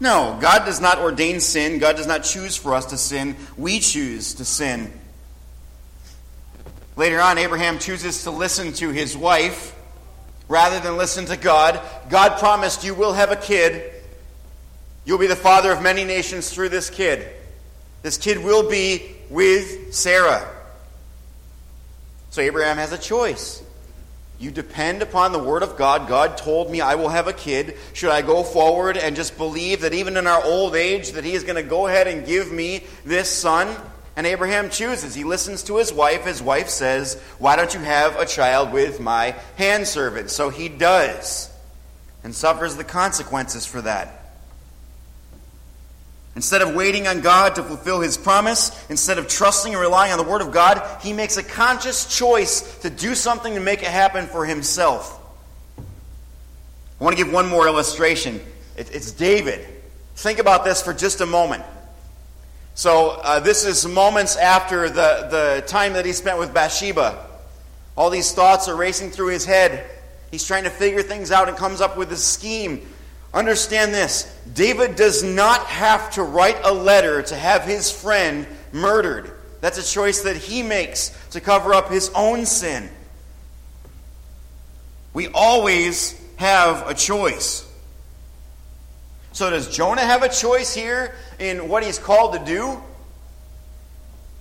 No, 0.00 0.36
God 0.40 0.64
does 0.64 0.80
not 0.80 0.98
ordain 0.98 1.40
sin. 1.40 1.78
God 1.78 1.96
does 1.96 2.06
not 2.06 2.24
choose 2.24 2.56
for 2.56 2.74
us 2.74 2.86
to 2.86 2.98
sin. 2.98 3.36
We 3.56 3.78
choose 3.80 4.34
to 4.34 4.44
sin. 4.44 4.92
Later 6.96 7.20
on, 7.20 7.38
Abraham 7.38 7.78
chooses 7.78 8.24
to 8.24 8.30
listen 8.30 8.72
to 8.74 8.90
his 8.90 9.16
wife 9.16 9.74
rather 10.48 10.80
than 10.80 10.96
listen 10.96 11.26
to 11.26 11.36
God. 11.36 11.80
God 12.10 12.38
promised, 12.38 12.84
You 12.84 12.94
will 12.94 13.12
have 13.12 13.30
a 13.30 13.36
kid. 13.36 13.92
You'll 15.04 15.18
be 15.18 15.26
the 15.26 15.36
father 15.36 15.70
of 15.72 15.82
many 15.82 16.04
nations 16.04 16.50
through 16.50 16.70
this 16.70 16.90
kid. 16.90 17.28
This 18.02 18.16
kid 18.16 18.38
will 18.38 18.68
be 18.68 19.14
with 19.30 19.94
Sarah. 19.94 20.46
So 22.30 22.40
Abraham 22.40 22.78
has 22.78 22.92
a 22.92 22.98
choice. 22.98 23.62
You 24.38 24.50
depend 24.50 25.02
upon 25.02 25.32
the 25.32 25.38
word 25.38 25.62
of 25.62 25.76
God. 25.76 26.08
God 26.08 26.36
told 26.36 26.70
me 26.70 26.80
I 26.80 26.96
will 26.96 27.08
have 27.08 27.28
a 27.28 27.32
kid. 27.32 27.76
Should 27.92 28.10
I 28.10 28.22
go 28.22 28.42
forward 28.42 28.96
and 28.96 29.14
just 29.14 29.38
believe 29.38 29.82
that 29.82 29.94
even 29.94 30.16
in 30.16 30.26
our 30.26 30.42
old 30.44 30.74
age 30.74 31.12
that 31.12 31.24
he 31.24 31.32
is 31.32 31.44
going 31.44 31.62
to 31.62 31.68
go 31.68 31.86
ahead 31.86 32.08
and 32.08 32.26
give 32.26 32.50
me 32.50 32.84
this 33.04 33.30
son? 33.30 33.74
And 34.16 34.26
Abraham 34.26 34.70
chooses. 34.70 35.14
He 35.14 35.24
listens 35.24 35.62
to 35.64 35.76
his 35.76 35.92
wife. 35.92 36.24
His 36.24 36.42
wife 36.42 36.68
says, 36.68 37.20
Why 37.38 37.56
don't 37.56 37.72
you 37.74 37.80
have 37.80 38.16
a 38.16 38.26
child 38.26 38.72
with 38.72 39.00
my 39.00 39.34
handservant? 39.58 40.30
So 40.30 40.50
he 40.50 40.68
does 40.68 41.50
and 42.22 42.34
suffers 42.34 42.76
the 42.76 42.84
consequences 42.84 43.66
for 43.66 43.80
that. 43.82 44.23
Instead 46.36 46.62
of 46.62 46.74
waiting 46.74 47.06
on 47.06 47.20
God 47.20 47.54
to 47.54 47.62
fulfill 47.62 48.00
his 48.00 48.16
promise, 48.16 48.72
instead 48.90 49.18
of 49.18 49.28
trusting 49.28 49.72
and 49.72 49.80
relying 49.80 50.12
on 50.12 50.18
the 50.18 50.24
word 50.24 50.42
of 50.42 50.50
God, 50.50 50.82
he 51.00 51.12
makes 51.12 51.36
a 51.36 51.44
conscious 51.44 52.18
choice 52.18 52.78
to 52.80 52.90
do 52.90 53.14
something 53.14 53.54
to 53.54 53.60
make 53.60 53.82
it 53.82 53.88
happen 53.88 54.26
for 54.26 54.44
himself. 54.44 55.20
I 55.78 57.04
want 57.04 57.16
to 57.16 57.22
give 57.22 57.32
one 57.32 57.48
more 57.48 57.66
illustration. 57.66 58.40
It's 58.76 59.12
David. 59.12 59.64
Think 60.16 60.40
about 60.40 60.64
this 60.64 60.82
for 60.82 60.92
just 60.92 61.20
a 61.20 61.26
moment. 61.26 61.62
So, 62.74 63.20
uh, 63.22 63.38
this 63.38 63.64
is 63.64 63.86
moments 63.86 64.36
after 64.36 64.88
the, 64.88 65.28
the 65.30 65.64
time 65.68 65.92
that 65.92 66.04
he 66.04 66.12
spent 66.12 66.40
with 66.40 66.52
Bathsheba. 66.52 67.24
All 67.96 68.10
these 68.10 68.32
thoughts 68.32 68.68
are 68.68 68.74
racing 68.74 69.10
through 69.10 69.28
his 69.28 69.44
head. 69.44 69.88
He's 70.32 70.44
trying 70.44 70.64
to 70.64 70.70
figure 70.70 71.02
things 71.02 71.30
out 71.30 71.48
and 71.48 71.56
comes 71.56 71.80
up 71.80 71.96
with 71.96 72.10
a 72.10 72.16
scheme 72.16 72.84
Understand 73.34 73.92
this 73.92 74.32
David 74.54 74.94
does 74.94 75.24
not 75.24 75.66
have 75.66 76.12
to 76.12 76.22
write 76.22 76.56
a 76.62 76.72
letter 76.72 77.20
to 77.22 77.34
have 77.34 77.64
his 77.64 77.90
friend 77.90 78.46
murdered. 78.72 79.32
That's 79.60 79.78
a 79.78 79.94
choice 79.94 80.22
that 80.22 80.36
he 80.36 80.62
makes 80.62 81.10
to 81.30 81.40
cover 81.40 81.74
up 81.74 81.90
his 81.90 82.10
own 82.14 82.46
sin. 82.46 82.88
We 85.12 85.28
always 85.28 86.20
have 86.36 86.88
a 86.88 86.94
choice. 86.94 87.68
So, 89.32 89.50
does 89.50 89.74
Jonah 89.74 90.02
have 90.02 90.22
a 90.22 90.28
choice 90.28 90.74
here 90.74 91.14
in 91.40 91.68
what 91.68 91.82
he's 91.82 91.98
called 91.98 92.34
to 92.34 92.44
do? 92.44 92.80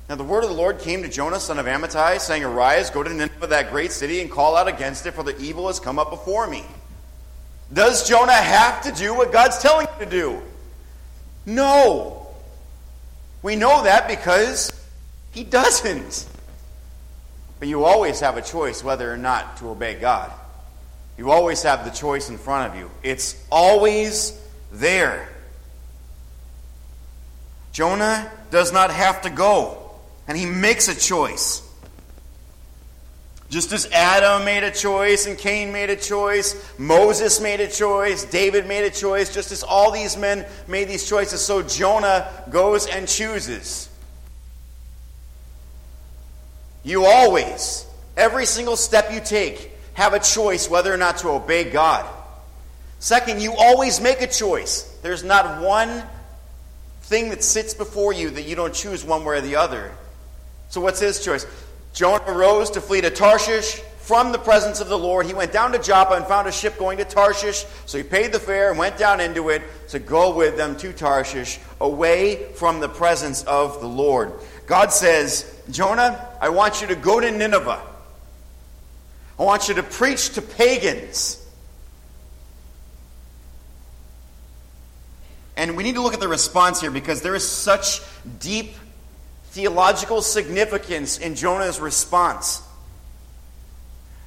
Now, 0.07 0.15
the 0.15 0.23
word 0.23 0.43
of 0.43 0.49
the 0.49 0.55
Lord 0.55 0.79
came 0.79 1.01
to 1.01 1.09
Jonah, 1.09 1.39
son 1.39 1.57
of 1.57 1.65
Amittai, 1.65 2.19
saying, 2.19 2.43
Arise, 2.43 2.91
go 2.91 3.01
to 3.01 3.09
the 3.09 3.15
Nineveh, 3.15 3.47
that 3.47 3.71
great 3.71 3.91
city, 3.91 4.21
and 4.21 4.29
call 4.29 4.55
out 4.55 4.67
against 4.67 5.07
it, 5.07 5.11
for 5.11 5.23
the 5.23 5.35
evil 5.39 5.67
has 5.67 5.79
come 5.79 5.97
up 5.97 6.11
before 6.11 6.45
me. 6.45 6.63
Does 7.73 8.07
Jonah 8.07 8.31
have 8.31 8.83
to 8.83 8.91
do 8.91 9.15
what 9.15 9.31
God's 9.31 9.57
telling 9.59 9.87
him 9.87 9.99
to 9.99 10.05
do? 10.05 10.41
No. 11.45 12.27
We 13.41 13.55
know 13.55 13.83
that 13.83 14.07
because 14.07 14.71
he 15.31 15.43
doesn't. 15.43 16.27
But 17.59 17.67
you 17.67 17.83
always 17.85 18.19
have 18.19 18.37
a 18.37 18.41
choice 18.41 18.83
whether 18.83 19.11
or 19.11 19.17
not 19.17 19.57
to 19.57 19.69
obey 19.69 19.95
God. 19.95 20.31
You 21.17 21.31
always 21.31 21.63
have 21.63 21.85
the 21.85 21.91
choice 21.91 22.29
in 22.29 22.37
front 22.37 22.71
of 22.71 22.79
you. 22.79 22.91
It's 23.01 23.41
always 23.51 24.39
there. 24.71 25.29
Jonah 27.71 28.31
does 28.51 28.71
not 28.71 28.91
have 28.91 29.23
to 29.23 29.29
go, 29.29 29.91
and 30.27 30.37
he 30.37 30.45
makes 30.45 30.87
a 30.87 30.95
choice. 30.95 31.62
Just 33.53 33.71
as 33.71 33.85
Adam 33.91 34.45
made 34.45 34.63
a 34.63 34.71
choice 34.71 35.27
and 35.27 35.37
Cain 35.37 35.71
made 35.71 35.91
a 35.91 35.95
choice, 35.95 36.55
Moses 36.79 37.39
made 37.39 37.59
a 37.59 37.67
choice, 37.67 38.25
David 38.25 38.65
made 38.65 38.83
a 38.83 38.89
choice, 38.89 39.31
just 39.31 39.51
as 39.51 39.61
all 39.61 39.91
these 39.91 40.17
men 40.17 40.47
made 40.67 40.89
these 40.89 41.07
choices, 41.07 41.39
so 41.39 41.61
Jonah 41.61 42.27
goes 42.49 42.87
and 42.87 43.07
chooses. 43.07 43.89
You 46.83 47.05
always, 47.05 47.85
every 48.17 48.47
single 48.47 48.75
step 48.75 49.13
you 49.13 49.19
take, 49.19 49.69
have 49.93 50.13
a 50.13 50.19
choice 50.19 50.67
whether 50.67 50.91
or 50.91 50.97
not 50.97 51.17
to 51.17 51.29
obey 51.29 51.69
God. 51.69 52.11
Second, 52.97 53.39
you 53.39 53.53
always 53.53 54.01
make 54.01 54.23
a 54.23 54.27
choice. 54.27 54.81
There's 55.03 55.23
not 55.23 55.61
one 55.61 56.01
thing 57.03 57.29
that 57.29 57.43
sits 57.43 57.75
before 57.75 58.13
you 58.13 58.31
that 58.31 58.47
you 58.47 58.55
don't 58.55 58.73
choose 58.73 59.05
one 59.05 59.23
way 59.23 59.37
or 59.37 59.41
the 59.41 59.57
other. 59.57 59.91
So, 60.69 60.81
what's 60.81 60.99
his 60.99 61.23
choice? 61.23 61.45
Jonah 61.93 62.23
arose 62.27 62.71
to 62.71 62.81
flee 62.81 63.01
to 63.01 63.09
Tarshish 63.09 63.79
from 63.97 64.33
the 64.33 64.37
presence 64.39 64.81
of 64.81 64.89
the 64.89 64.97
Lord. 64.97 65.25
He 65.25 65.33
went 65.33 65.53
down 65.53 65.71
to 65.71 65.79
Joppa 65.79 66.15
and 66.15 66.25
found 66.25 66.47
a 66.47 66.51
ship 66.51 66.77
going 66.77 66.97
to 66.97 67.05
Tarshish. 67.05 67.65
So 67.85 67.97
he 67.97 68.03
paid 68.03 68.33
the 68.33 68.39
fare 68.39 68.69
and 68.69 68.77
went 68.77 68.97
down 68.97 69.21
into 69.21 69.49
it 69.49 69.61
to 69.89 69.99
go 69.99 70.35
with 70.35 70.57
them 70.57 70.75
to 70.77 70.91
Tarshish, 70.91 71.59
away 71.79 72.51
from 72.53 72.79
the 72.81 72.89
presence 72.89 73.43
of 73.43 73.79
the 73.79 73.87
Lord. 73.87 74.33
God 74.65 74.91
says, 74.91 75.49
Jonah, 75.71 76.27
I 76.41 76.49
want 76.49 76.81
you 76.81 76.87
to 76.87 76.95
go 76.95 77.19
to 77.19 77.31
Nineveh. 77.31 77.81
I 79.39 79.43
want 79.43 79.69
you 79.69 79.75
to 79.75 79.83
preach 79.83 80.31
to 80.31 80.41
pagans. 80.41 81.39
And 85.55 85.77
we 85.77 85.83
need 85.83 85.95
to 85.95 86.01
look 86.01 86.13
at 86.13 86.19
the 86.19 86.27
response 86.27 86.81
here 86.81 86.91
because 86.91 87.21
there 87.21 87.35
is 87.35 87.47
such 87.47 88.01
deep 88.39 88.73
theological 89.53 90.23
significance 90.23 91.19
in 91.19 91.35
Jonah's 91.35 91.79
response. 91.79 92.63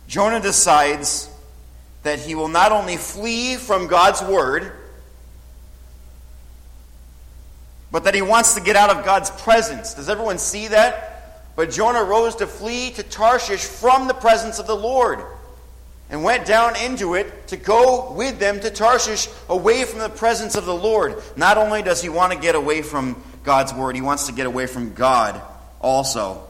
Jonah 0.07 0.39
decides 0.39 1.29
that 2.05 2.21
he 2.21 2.37
will 2.37 2.47
not 2.47 2.71
only 2.71 2.97
flee 2.97 3.57
from 3.57 3.89
God's 3.89 4.23
word, 4.23 4.71
but 7.91 8.05
that 8.05 8.15
he 8.15 8.23
wants 8.23 8.55
to 8.55 8.61
get 8.61 8.77
out 8.77 8.89
of 8.89 9.05
God's 9.05 9.31
presence. 9.31 9.95
Does 9.95 10.09
everyone 10.09 10.39
see 10.39 10.69
that? 10.69 11.53
But 11.57 11.73
Jonah 11.73 12.05
rose 12.05 12.37
to 12.37 12.47
flee 12.47 12.93
to 12.93 13.03
Tarshish 13.03 13.65
from 13.65 14.07
the 14.07 14.15
presence 14.15 14.61
of 14.61 14.69
the 14.69 14.77
Lord 14.77 15.19
and 16.09 16.23
went 16.23 16.47
down 16.47 16.77
into 16.77 17.15
it 17.15 17.49
to 17.49 17.57
go 17.57 18.13
with 18.13 18.39
them 18.39 18.61
to 18.61 18.71
Tarshish 18.71 19.29
away 19.49 19.85
from 19.85 19.99
the 19.99 20.09
presence 20.09 20.55
of 20.55 20.67
the 20.67 20.75
Lord. 20.75 21.21
Not 21.35 21.59
only 21.59 21.83
does 21.83 22.01
he 22.01 22.09
want 22.11 22.33
to 22.33 22.39
get 22.39 22.55
away 22.55 22.83
from 22.83 23.21
God's 23.47 23.73
word, 23.73 23.95
he 23.95 24.03
wants 24.03 24.27
to 24.27 24.33
get 24.33 24.47
away 24.47 24.67
from 24.67 24.93
God 24.93 25.41
also. 25.81 26.43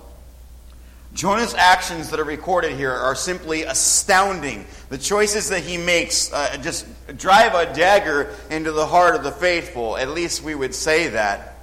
Jonah's 1.12 1.54
actions 1.54 2.11
that 2.11 2.18
are 2.20 2.24
recorded 2.24 2.72
here 2.72 2.92
are 2.92 3.14
simply 3.14 3.62
astounding. 3.62 4.64
The 4.88 4.98
choices 4.98 5.50
that 5.50 5.62
he 5.62 5.76
makes 5.76 6.32
uh, 6.32 6.56
just 6.62 6.87
drive 7.16 7.54
a 7.54 7.72
dagger 7.74 8.35
into 8.50 8.72
the 8.72 8.87
heart 8.87 9.14
of 9.14 9.22
the 9.22 9.30
faithful. 9.30 9.96
At 9.96 10.09
least 10.09 10.42
we 10.42 10.54
would 10.54 10.74
say 10.74 11.09
that. 11.09 11.54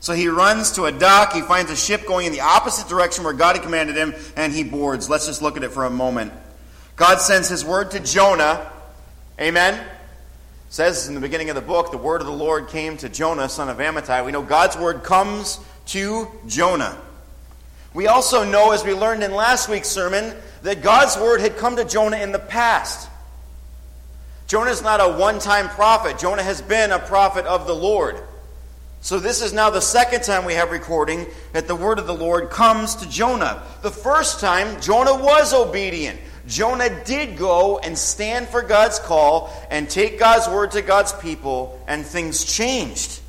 So 0.00 0.12
he 0.12 0.26
runs 0.26 0.72
to 0.72 0.84
a 0.86 0.92
dock. 0.92 1.32
He 1.32 1.42
finds 1.42 1.70
a 1.70 1.76
ship 1.76 2.06
going 2.06 2.26
in 2.26 2.32
the 2.32 2.40
opposite 2.40 2.88
direction 2.88 3.22
where 3.22 3.32
God 3.32 3.54
had 3.54 3.64
commanded 3.64 3.96
him, 3.96 4.14
and 4.36 4.52
he 4.52 4.64
boards. 4.64 5.08
Let's 5.08 5.26
just 5.26 5.42
look 5.42 5.56
at 5.56 5.62
it 5.62 5.70
for 5.70 5.84
a 5.84 5.90
moment. 5.90 6.32
God 6.96 7.20
sends 7.20 7.48
his 7.48 7.64
word 7.64 7.92
to 7.92 8.00
Jonah. 8.00 8.68
Amen 9.40 9.80
says 10.72 11.06
in 11.06 11.14
the 11.14 11.20
beginning 11.20 11.50
of 11.50 11.54
the 11.54 11.60
book, 11.60 11.90
the 11.90 11.98
word 11.98 12.22
of 12.22 12.26
the 12.26 12.32
Lord 12.32 12.68
came 12.68 12.96
to 12.96 13.10
Jonah, 13.10 13.46
son 13.46 13.68
of 13.68 13.76
Amittai. 13.76 14.24
We 14.24 14.32
know 14.32 14.40
God's 14.40 14.74
word 14.74 15.02
comes 15.02 15.60
to 15.88 16.26
Jonah. 16.46 16.98
We 17.92 18.06
also 18.06 18.42
know, 18.42 18.72
as 18.72 18.82
we 18.82 18.94
learned 18.94 19.22
in 19.22 19.34
last 19.34 19.68
week's 19.68 19.90
sermon, 19.90 20.34
that 20.62 20.80
God's 20.82 21.18
word 21.18 21.42
had 21.42 21.58
come 21.58 21.76
to 21.76 21.84
Jonah 21.84 22.16
in 22.16 22.32
the 22.32 22.38
past. 22.38 23.10
Jonah 24.46 24.70
is 24.70 24.80
not 24.80 24.98
a 25.00 25.18
one 25.18 25.40
time 25.40 25.68
prophet, 25.68 26.18
Jonah 26.18 26.42
has 26.42 26.62
been 26.62 26.90
a 26.90 26.98
prophet 26.98 27.44
of 27.44 27.66
the 27.66 27.74
Lord. 27.74 28.16
So, 29.02 29.18
this 29.18 29.42
is 29.42 29.52
now 29.52 29.68
the 29.68 29.82
second 29.82 30.22
time 30.22 30.46
we 30.46 30.54
have 30.54 30.70
recording 30.70 31.26
that 31.52 31.68
the 31.68 31.76
word 31.76 31.98
of 31.98 32.06
the 32.06 32.14
Lord 32.14 32.48
comes 32.48 32.94
to 32.96 33.08
Jonah. 33.10 33.62
The 33.82 33.90
first 33.90 34.40
time, 34.40 34.80
Jonah 34.80 35.22
was 35.22 35.52
obedient. 35.52 36.18
Jonah 36.46 37.04
did 37.04 37.38
go 37.38 37.78
and 37.78 37.96
stand 37.96 38.48
for 38.48 38.62
God's 38.62 38.98
call 38.98 39.52
and 39.70 39.88
take 39.88 40.18
God's 40.18 40.48
word 40.48 40.72
to 40.72 40.82
God's 40.82 41.12
people, 41.12 41.80
and 41.86 42.04
things 42.04 42.44
changed. 42.44 43.20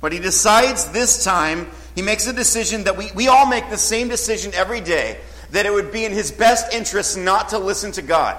But 0.00 0.12
he 0.12 0.18
decides 0.18 0.90
this 0.90 1.24
time, 1.24 1.70
he 1.94 2.02
makes 2.02 2.26
a 2.26 2.32
decision 2.32 2.84
that 2.84 2.96
we, 2.96 3.12
we 3.14 3.28
all 3.28 3.46
make 3.46 3.70
the 3.70 3.78
same 3.78 4.08
decision 4.08 4.52
every 4.54 4.80
day 4.80 5.18
that 5.52 5.66
it 5.66 5.72
would 5.72 5.92
be 5.92 6.04
in 6.04 6.12
his 6.12 6.32
best 6.32 6.72
interest 6.72 7.18
not 7.18 7.50
to 7.50 7.58
listen 7.58 7.92
to 7.92 8.02
God. 8.02 8.36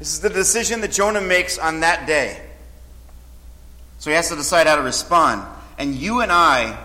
This 0.00 0.12
is 0.12 0.20
the 0.20 0.30
decision 0.30 0.80
that 0.80 0.90
Jonah 0.90 1.20
makes 1.20 1.58
on 1.58 1.80
that 1.80 2.06
day. 2.06 2.40
So 4.00 4.10
he 4.10 4.16
has 4.16 4.28
to 4.30 4.36
decide 4.36 4.66
how 4.66 4.76
to 4.76 4.82
respond. 4.82 5.46
And 5.78 5.94
you 5.94 6.20
and 6.20 6.32
I, 6.32 6.76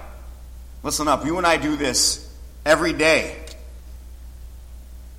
listen 0.83 1.07
up, 1.07 1.25
you 1.25 1.37
and 1.37 1.47
I 1.47 1.57
do 1.57 1.75
this 1.75 2.24
every 2.65 2.93
day. 2.93 3.37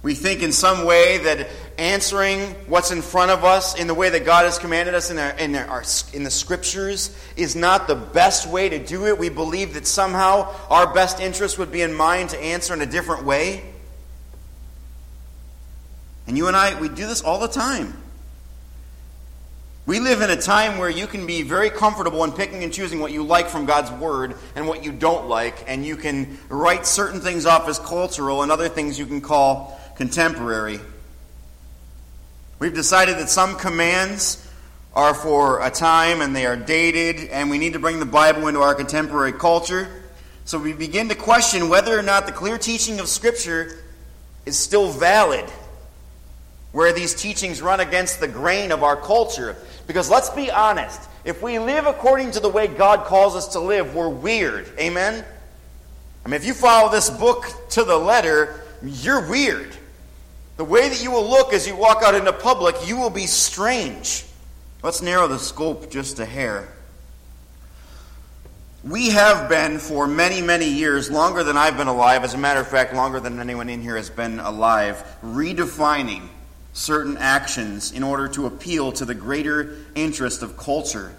We 0.03 0.15
think 0.15 0.43
in 0.43 0.53
some 0.53 0.85
way 0.85 1.19
that 1.19 1.49
answering 1.79 2.41
what's 2.69 2.91
in 2.91 3.03
front 3.03 3.31
of 3.31 3.45
us 3.45 3.79
in 3.79 3.87
the 3.87 3.95
way 3.95 4.09
that 4.09 4.25
God 4.25 4.45
has 4.45 4.59
commanded 4.59 4.95
us 4.95 5.11
in, 5.11 5.19
our, 5.19 5.31
in, 5.31 5.57
our, 5.57 5.83
in 6.13 6.23
the 6.23 6.31
scriptures 6.31 7.17
is 7.37 7.57
not 7.57 7.89
the 7.89 7.97
best 7.97 8.49
way 8.49 8.69
to 8.69 8.79
do 8.79 9.07
it. 9.07 9.19
We 9.19 9.29
believe 9.29 9.75
that 9.75 9.87
somehow 9.87 10.55
our 10.71 10.93
best 10.95 11.21
interest 11.21 11.59
would 11.59 11.73
be 11.73 11.83
in 11.83 11.93
mind 11.93 12.31
to 12.31 12.41
answer 12.41 12.73
in 12.73 12.81
a 12.83 12.87
different 12.87 13.25
way. 13.25 13.65
And 16.27 16.37
you 16.37 16.49
and 16.49 16.57
I, 16.57 16.81
we 16.81 16.89
do 16.89 17.07
this 17.07 17.23
all 17.23 17.41
the 17.41 17.49
time. 17.49 18.01
We 19.87 20.01
live 20.01 20.21
in 20.21 20.31
a 20.31 20.37
time 20.37 20.79
where 20.79 20.91
you 20.91 21.07
can 21.07 21.27
be 21.27 21.43
very 21.43 21.71
comfortable 21.71 22.25
in 22.25 22.33
picking 22.33 22.65
and 22.65 22.73
choosing 22.73 22.99
what 22.99 23.13
you 23.13 23.23
like 23.23 23.47
from 23.47 23.67
God's 23.67 23.93
Word 23.93 24.35
and 24.57 24.67
what 24.67 24.83
you 24.83 24.91
don't 24.91 25.29
like, 25.29 25.63
and 25.69 25.87
you 25.87 25.95
can 25.95 26.39
write 26.49 26.87
certain 26.87 27.21
things 27.21 27.47
off 27.47 27.69
as 27.69 27.79
cultural 27.79 28.43
and 28.43 28.51
other 28.51 28.69
things 28.69 28.99
you 28.99 29.07
can 29.07 29.21
call 29.21 29.81
contemporary. 29.95 30.81
We've 32.59 32.75
decided 32.75 33.19
that 33.19 33.29
some 33.29 33.57
commands 33.57 34.45
are 34.93 35.15
for 35.15 35.65
a 35.65 35.71
time 35.71 36.21
and 36.21 36.35
they 36.35 36.47
are 36.47 36.57
dated, 36.57 37.29
and 37.29 37.49
we 37.49 37.59
need 37.59 37.75
to 37.75 37.79
bring 37.79 38.01
the 38.01 38.07
Bible 38.07 38.49
into 38.49 38.63
our 38.63 38.75
contemporary 38.75 39.35
culture. 39.35 39.89
So 40.47 40.59
we 40.59 40.73
begin 40.73 41.09
to 41.11 41.15
question 41.15 41.69
whether 41.69 41.97
or 41.97 42.03
not 42.03 42.27
the 42.27 42.33
clear 42.33 42.59
teaching 42.59 42.99
of 42.99 43.07
Scripture 43.07 43.85
is 44.47 44.59
still 44.59 44.91
valid, 44.91 45.45
where 46.73 46.93
these 46.93 47.15
teachings 47.15 47.63
run 47.63 47.79
against 47.79 48.19
the 48.19 48.27
grain 48.29 48.73
of 48.73 48.83
our 48.83 48.97
culture. 48.97 49.57
Because 49.87 50.11
let's 50.11 50.31
be 50.31 50.51
honest, 50.51 51.01
if 51.25 51.43
we 51.43 51.59
live 51.59 51.87
according 51.87 52.33
to 52.33 52.41
the 52.41 52.49
way 52.49 52.67
God 52.67 53.05
calls 53.05 53.37
us 53.37 53.49
to 53.49 53.61
live, 53.61 53.95
we're 53.95 54.09
weird. 54.09 54.69
Amen? 54.79 55.25
I 56.25 56.29
mean, 56.29 56.35
if 56.35 56.45
you 56.45 56.55
follow 56.55 56.91
this 56.91 57.09
book 57.09 57.47
to 57.71 57.85
the 57.85 57.97
letter, 57.97 58.63
you're 58.83 59.29
weird. 59.29 59.77
The 60.57 60.65
way 60.65 60.89
that 60.89 61.03
you 61.03 61.11
will 61.11 61.29
look 61.29 61.53
as 61.53 61.67
you 61.67 61.77
walk 61.77 62.03
out 62.03 62.15
into 62.15 62.33
public, 62.33 62.75
you 62.87 62.97
will 62.97 63.11
be 63.11 63.27
strange. 63.27 64.25
Let's 64.83 65.03
narrow 65.03 65.29
the 65.29 65.39
scope 65.39 65.91
just 65.91 66.19
a 66.19 66.25
hair. 66.25 66.69
We 68.83 69.11
have 69.11 69.49
been 69.49 69.79
for 69.79 70.07
many, 70.07 70.41
many 70.41 70.69
years, 70.69 71.11
longer 71.11 71.43
than 71.43 71.57
I've 71.57 71.77
been 71.77 71.89
alive, 71.89 72.23
as 72.23 72.35
a 72.35 72.39
matter 72.39 72.61
of 72.61 72.69
fact, 72.69 72.95
longer 72.95 73.19
than 73.19 73.41
anyone 73.41 73.69
in 73.69 73.83
here 73.83 73.97
has 73.97 74.11
been 74.11 74.39
alive, 74.39 75.05
redefining 75.25 76.29
certain 76.77 77.17
actions 77.17 77.91
in 77.91 78.03
order 78.03 78.29
to 78.29 78.45
appeal 78.45 78.93
to 78.93 79.07
the 79.07 79.15
greater 79.15 79.79
interest 79.95 80.43
of 80.43 80.59
culture. 80.59 81.11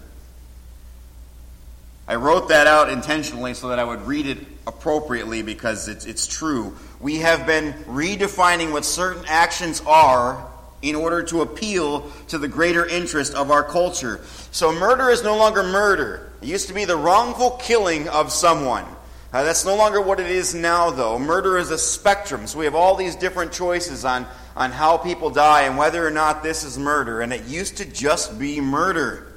I 2.06 2.14
wrote 2.14 2.48
that 2.50 2.68
out 2.68 2.88
intentionally 2.88 3.54
so 3.54 3.68
that 3.68 3.80
I 3.80 3.84
would 3.84 4.02
read 4.02 4.26
it 4.26 4.38
appropriately 4.68 5.42
because 5.42 5.88
it's, 5.88 6.06
it's 6.06 6.28
true. 6.28 6.76
We 7.00 7.16
have 7.16 7.44
been 7.44 7.72
redefining 7.84 8.72
what 8.72 8.84
certain 8.84 9.24
actions 9.26 9.82
are 9.84 10.46
in 10.80 10.94
order 10.94 11.24
to 11.24 11.42
appeal 11.42 12.08
to 12.28 12.38
the 12.38 12.46
greater 12.46 12.86
interest 12.86 13.34
of 13.34 13.50
our 13.50 13.64
culture. 13.64 14.20
So, 14.52 14.72
murder 14.72 15.10
is 15.10 15.24
no 15.24 15.36
longer 15.36 15.64
murder. 15.64 16.30
It 16.40 16.46
used 16.46 16.68
to 16.68 16.72
be 16.72 16.84
the 16.84 16.96
wrongful 16.96 17.58
killing 17.60 18.08
of 18.08 18.30
someone. 18.30 18.84
Uh, 19.32 19.42
that's 19.42 19.66
no 19.66 19.76
longer 19.76 20.00
what 20.00 20.20
it 20.20 20.30
is 20.30 20.54
now, 20.54 20.90
though. 20.90 21.18
Murder 21.18 21.58
is 21.58 21.72
a 21.72 21.78
spectrum. 21.78 22.46
So, 22.46 22.60
we 22.60 22.64
have 22.64 22.76
all 22.76 22.94
these 22.94 23.16
different 23.16 23.52
choices 23.52 24.04
on 24.04 24.24
on 24.58 24.72
how 24.72 24.96
people 24.96 25.30
die 25.30 25.62
and 25.62 25.78
whether 25.78 26.04
or 26.04 26.10
not 26.10 26.42
this 26.42 26.64
is 26.64 26.76
murder, 26.76 27.20
and 27.20 27.32
it 27.32 27.44
used 27.44 27.76
to 27.76 27.84
just 27.84 28.40
be 28.40 28.60
murder. 28.60 29.32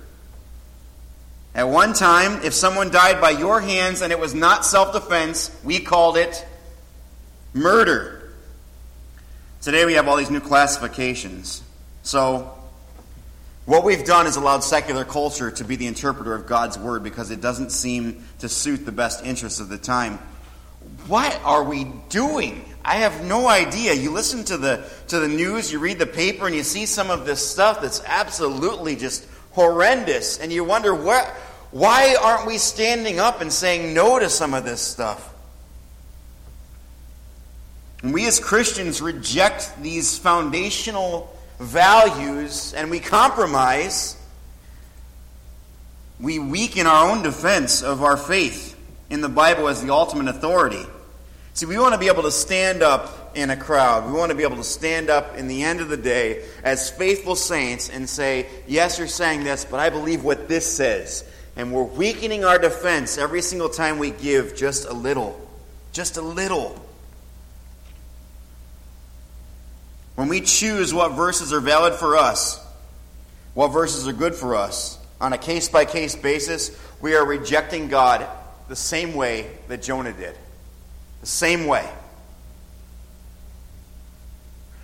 At 1.54 1.70
one 1.70 1.94
time, 1.94 2.42
if 2.44 2.56
someone 2.56 2.90
died 2.90 3.22
by 3.22 3.30
your 3.30 3.62
hands 3.62 4.02
and 4.02 4.12
it 4.12 4.20
was 4.20 4.34
not 4.34 4.66
self 4.66 4.94
defense, 4.94 5.56
we 5.64 5.80
called 5.80 6.18
it 6.18 6.44
murder. 7.54 8.34
Today 9.62 9.86
we 9.86 9.94
have 9.94 10.08
all 10.08 10.18
these 10.18 10.32
new 10.32 10.40
classifications. 10.40 11.62
So, 12.02 12.58
what 13.66 13.84
we've 13.84 14.04
done 14.04 14.26
is 14.26 14.38
allowed 14.38 14.64
secular 14.64 15.06
culture 15.06 15.52
to 15.52 15.64
be 15.64 15.76
the 15.76 15.86
interpreter 15.86 16.34
of 16.34 16.48
God's 16.48 16.80
word 16.80 17.04
because 17.04 17.30
it 17.30 17.42
doesn't 17.42 17.72
seem 17.72 18.26
to 18.40 18.50
suit 18.50 18.88
the 18.88 18.92
best 18.92 19.24
interests 19.24 19.60
of 19.60 19.70
the 19.70 19.78
time. 19.78 20.18
What 21.06 21.40
are 21.44 21.64
we 21.64 21.86
doing? 22.10 22.66
I 22.84 22.96
have 22.96 23.24
no 23.24 23.48
idea. 23.48 23.94
You 23.94 24.12
listen 24.12 24.44
to 24.46 24.58
the 24.58 24.84
to 25.08 25.20
the 25.20 25.28
news, 25.28 25.72
you 25.72 25.80
read 25.80 26.00
the 26.00 26.06
paper, 26.06 26.48
and 26.48 26.56
you 26.56 26.64
see 26.64 26.86
some 26.86 27.10
of 27.10 27.26
this 27.26 27.46
stuff 27.46 27.82
that's 27.82 28.02
absolutely 28.06 28.96
just 28.96 29.28
horrendous, 29.52 30.40
and 30.40 30.52
you 30.52 30.64
wonder 30.64 30.96
where, 30.96 31.26
why 31.72 32.16
aren't 32.22 32.48
we 32.48 32.58
standing 32.58 33.20
up 33.20 33.42
and 33.42 33.52
saying 33.52 33.94
no 33.94 34.20
to 34.20 34.30
some 34.30 34.54
of 34.54 34.64
this 34.64 34.82
stuff? 34.82 35.32
And 38.04 38.14
we 38.14 38.26
as 38.28 38.40
Christians 38.40 39.02
reject 39.02 39.82
these 39.82 40.18
foundational 40.18 41.36
values 41.60 42.74
and 42.74 42.90
we 42.90 43.00
compromise. 43.00 44.18
We 46.20 46.40
weaken 46.40 46.88
our 46.88 47.12
own 47.12 47.24
defense 47.24 47.84
of 47.84 48.04
our 48.04 48.18
faith 48.18 48.76
in 49.10 49.22
the 49.22 49.30
Bible 49.30 49.68
as 49.68 49.84
the 49.84 49.92
ultimate 49.92 50.28
authority. 50.28 50.86
See, 51.54 51.66
we 51.66 51.78
want 51.78 51.94
to 51.94 52.00
be 52.00 52.08
able 52.08 52.24
to 52.24 52.32
stand 52.32 52.82
up 52.82 53.36
in 53.36 53.50
a 53.50 53.58
crowd. 53.58 54.06
We 54.06 54.14
want 54.14 54.32
to 54.32 54.36
be 54.36 54.44
able 54.44 54.58
to 54.58 54.64
stand 54.64 55.10
up 55.10 55.38
in 55.38 55.48
the 55.48 55.64
end 55.64 55.82
of 55.82 55.90
the 55.90 55.98
day 55.98 56.44
as 56.64 56.90
faithful 56.90 57.36
saints 57.36 57.90
and 57.90 58.08
say, 58.08 58.48
Yes, 58.68 58.98
you're 58.98 59.08
saying 59.08 59.44
this, 59.44 59.66
but 59.66 59.80
I 59.80 59.90
believe 59.90 60.24
what 60.24 60.48
this 60.48 60.66
says. 60.66 61.24
And 61.56 61.74
we're 61.74 61.84
weakening 61.84 62.46
our 62.46 62.58
defense 62.58 63.18
every 63.18 63.42
single 63.42 63.70
time 63.70 64.00
we 64.00 64.12
give 64.12 64.56
just 64.56 64.88
a 64.88 64.94
little. 64.94 65.40
Just 65.92 66.18
a 66.18 66.22
little. 66.22 66.82
When 70.16 70.30
we 70.30 70.42
choose 70.42 70.94
what 70.94 71.14
verses 71.14 71.52
are 71.52 71.60
valid 71.60 71.94
for 71.94 72.16
us, 72.16 72.66
what 73.54 73.70
verses 73.70 74.08
are 74.08 74.14
good 74.14 74.36
for 74.36 74.56
us, 74.56 74.98
on 75.20 75.34
a 75.34 75.38
case 75.38 75.68
by 75.68 75.86
case 75.86 76.16
basis, 76.16 76.78
we 77.02 77.16
are 77.16 77.26
rejecting 77.26 77.90
God 77.90 78.28
the 78.70 78.76
same 78.76 79.14
way 79.14 79.52
that 79.68 79.82
Jonah 79.82 80.14
did. 80.14 80.36
The 81.22 81.28
same 81.28 81.68
way. 81.68 81.88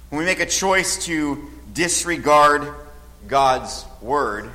When 0.09 0.19
we 0.19 0.25
make 0.25 0.39
a 0.39 0.45
choice 0.45 1.05
to 1.05 1.49
disregard 1.73 2.73
God's 3.27 3.85
word, 4.01 4.49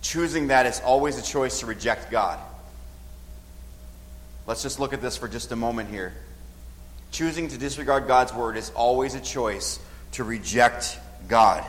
choosing 0.00 0.48
that 0.48 0.64
is 0.64 0.80
always 0.80 1.18
a 1.18 1.22
choice 1.22 1.60
to 1.60 1.66
reject 1.66 2.10
God. 2.10 2.38
Let's 4.46 4.62
just 4.62 4.80
look 4.80 4.94
at 4.94 5.02
this 5.02 5.18
for 5.18 5.28
just 5.28 5.52
a 5.52 5.56
moment 5.56 5.90
here. 5.90 6.14
Choosing 7.10 7.48
to 7.48 7.58
disregard 7.58 8.06
God's 8.06 8.32
word 8.32 8.56
is 8.56 8.70
always 8.70 9.14
a 9.14 9.20
choice 9.20 9.78
to 10.12 10.24
reject 10.24 10.98
God. 11.28 11.66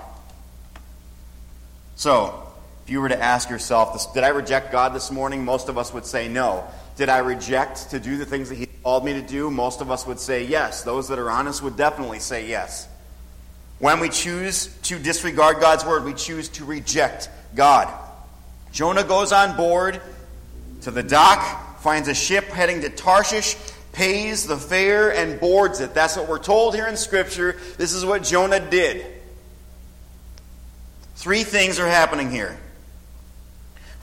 So, 1.97 2.48
if 2.89 2.93
you 2.93 3.01
were 3.01 3.09
to 3.09 3.21
ask 3.21 3.51
yourself, 3.51 4.15
did 4.15 4.23
I 4.23 4.29
reject 4.29 4.71
God 4.71 4.95
this 4.95 5.11
morning? 5.11 5.45
Most 5.45 5.69
of 5.69 5.77
us 5.77 5.93
would 5.93 6.07
say 6.07 6.27
no. 6.27 6.63
Did 6.95 7.07
I 7.07 7.19
reject 7.19 7.91
to 7.91 7.99
do 7.99 8.17
the 8.17 8.25
things 8.25 8.49
that 8.49 8.55
He 8.55 8.65
called 8.65 9.05
me 9.05 9.13
to 9.13 9.21
do? 9.21 9.51
Most 9.51 9.81
of 9.81 9.91
us 9.91 10.07
would 10.07 10.19
say 10.19 10.43
yes. 10.43 10.81
Those 10.81 11.09
that 11.09 11.19
are 11.19 11.29
honest 11.29 11.61
would 11.61 11.77
definitely 11.77 12.17
say 12.17 12.49
yes. 12.49 12.87
When 13.77 13.99
we 13.99 14.09
choose 14.09 14.75
to 14.85 14.97
disregard 14.97 15.59
God's 15.59 15.85
word, 15.85 16.03
we 16.03 16.15
choose 16.15 16.49
to 16.49 16.65
reject 16.65 17.29
God. 17.53 17.93
Jonah 18.71 19.03
goes 19.03 19.31
on 19.31 19.55
board 19.55 20.01
to 20.81 20.89
the 20.89 21.03
dock, 21.03 21.81
finds 21.81 22.07
a 22.07 22.15
ship 22.15 22.45
heading 22.45 22.81
to 22.81 22.89
Tarshish, 22.89 23.55
pays 23.91 24.47
the 24.47 24.57
fare, 24.57 25.13
and 25.13 25.39
boards 25.39 25.79
it. 25.79 25.93
That's 25.93 26.17
what 26.17 26.27
we're 26.27 26.39
told 26.39 26.73
here 26.73 26.87
in 26.87 26.97
Scripture. 26.97 27.55
This 27.77 27.93
is 27.93 28.03
what 28.03 28.23
Jonah 28.23 28.59
did. 28.59 29.05
Three 31.17 31.43
things 31.43 31.77
are 31.77 31.87
happening 31.87 32.31
here. 32.31 32.57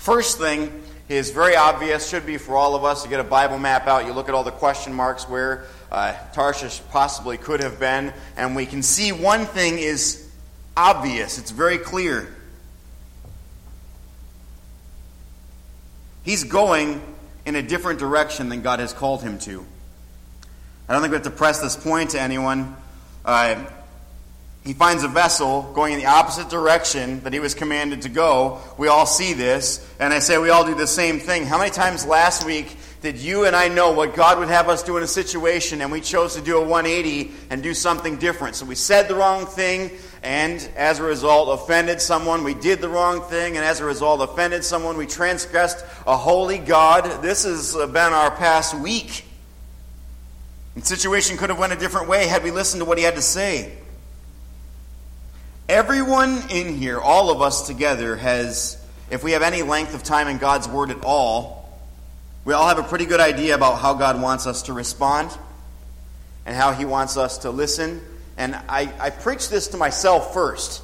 First 0.07 0.39
thing 0.39 0.85
is 1.09 1.31
very 1.33 1.57
obvious, 1.57 2.09
should 2.09 2.27
be 2.27 2.37
for 2.37 2.55
all 2.55 2.77
of 2.77 2.85
us. 2.85 3.03
You 3.03 3.11
get 3.11 3.19
a 3.19 3.25
Bible 3.25 3.59
map 3.59 3.89
out, 3.89 4.07
you 4.07 4.13
look 4.13 4.29
at 4.29 4.37
all 4.37 4.45
the 4.45 4.53
question 4.53 4.93
marks 4.93 5.29
where 5.29 5.65
uh, 5.91 6.15
Tarshish 6.33 6.81
possibly 6.93 7.37
could 7.37 7.59
have 7.59 7.81
been, 7.81 8.13
and 8.37 8.55
we 8.55 8.67
can 8.67 8.85
see 8.85 9.11
one 9.11 9.47
thing 9.47 9.81
is 9.81 10.31
obvious, 10.77 11.39
it's 11.39 11.51
very 11.51 11.77
clear. 11.77 12.33
He's 16.23 16.45
going 16.45 17.03
in 17.45 17.57
a 17.57 17.63
different 17.63 17.99
direction 17.99 18.49
than 18.49 18.63
God 18.63 18.79
has 18.79 18.93
called 18.93 19.25
him 19.25 19.41
to. 19.41 19.67
I 20.89 20.93
don't 20.93 21.03
think 21.03 21.11
we 21.11 21.17
have 21.17 21.25
to 21.25 21.31
press 21.31 21.61
this 21.61 21.75
point 21.75 22.11
to 22.11 22.21
anyone. 22.21 22.77
Uh, 23.25 23.65
he 24.67 24.73
finds 24.73 25.05
a 25.05 25.09
vessel 25.09 25.63
going 25.75 25.93
in 25.93 26.01
the 26.01 26.07
opposite 26.07 26.51
direction 26.51 27.21
that 27.21 27.33
he 27.33 27.39
was 27.39 27.55
commanded 27.55 28.03
to 28.03 28.09
go. 28.09 28.61
We 28.77 28.89
all 28.89 29.07
see 29.07 29.33
this, 29.33 29.89
and 30.01 30.13
I 30.13 30.19
say 30.19 30.39
we 30.39 30.51
all 30.51 30.67
do 30.67 30.75
the 30.75 30.89
same 30.89 31.21
thing. 31.21 31.47
How 31.47 31.57
many 31.57 31.71
times 31.71 32.05
last 32.05 32.45
week 32.45 32.77
did 33.01 33.17
you 33.17 33.45
and 33.45 33.55
I 33.55 33.69
know 33.69 33.93
what 33.93 34.17
God 34.17 34.41
would 34.41 34.49
have 34.49 34.69
us 34.69 34.83
do 34.83 34.97
in 34.97 35.05
a 35.05 35.07
situation, 35.07 35.83
and 35.83 35.93
we 35.93 36.01
chose 36.01 36.35
to 36.35 36.43
do 36.43 36.59
a 36.59 36.61
180 36.61 37.31
and 37.49 37.63
do 37.63 37.75
something 37.75 38.17
different? 38.17 38.57
So 38.57 38.67
we 38.67 38.75
said 38.75 39.07
the 39.07 39.15
wrong 39.15 39.47
thing, 39.47 39.93
and 40.25 40.61
as 40.75 40.99
a 40.99 41.05
result, 41.05 41.61
offended 41.61 42.01
someone. 42.01 42.43
We 42.43 42.55
did 42.55 42.81
the 42.81 42.89
wrong 42.89 43.21
thing, 43.23 43.57
and 43.57 43.65
as 43.65 43.79
a 43.79 43.85
result, 43.85 44.21
offended 44.21 44.65
someone. 44.65 44.97
We 44.97 45.07
transgressed 45.07 45.85
a 46.09 46.17
holy 46.17 46.59
God. 46.59 47.23
This 47.23 47.45
has 47.45 47.73
been 47.73 47.97
our 47.97 48.33
past 48.33 48.75
week. 48.77 49.27
The 50.75 50.85
situation 50.85 51.37
could 51.37 51.51
have 51.51 51.59
went 51.61 51.73
a 51.73 51.77
different 51.77 52.09
way 52.09 52.27
had 52.27 52.43
we 52.43 52.51
listened 52.51 52.81
to 52.81 52.85
what 52.85 52.99
he 52.99 53.05
had 53.05 53.15
to 53.15 53.23
say. 53.23 53.73
Everyone 55.69 56.49
in 56.49 56.77
here, 56.77 57.01
all 57.01 57.29
of 57.29 57.43
us 57.43 57.67
together, 57.67 58.15
has, 58.15 58.81
if 59.11 59.25
we 59.25 59.33
have 59.33 59.43
any 59.43 59.63
length 59.63 59.97
of 59.97 60.05
time 60.05 60.29
in 60.29 60.39
God's 60.39 60.69
Word 60.69 60.91
at 60.91 61.05
all, 61.05 61.77
we 62.45 62.55
all 62.55 62.69
have 62.69 62.79
a 62.79 62.85
pretty 62.85 63.05
good 63.05 63.19
idea 63.19 63.57
about 63.57 63.81
how 63.81 63.95
God 63.95 64.23
wants 64.23 64.47
us 64.47 64.63
to 64.63 64.73
respond 64.73 65.37
and 66.45 66.55
how 66.55 66.71
He 66.71 66.85
wants 66.85 67.17
us 67.17 67.39
to 67.39 67.51
listen. 67.51 68.01
And 68.37 68.55
I, 68.55 68.93
I 69.01 69.11
preach 69.11 69.49
this 69.49 69.67
to 69.69 69.77
myself 69.77 70.33
first. 70.33 70.83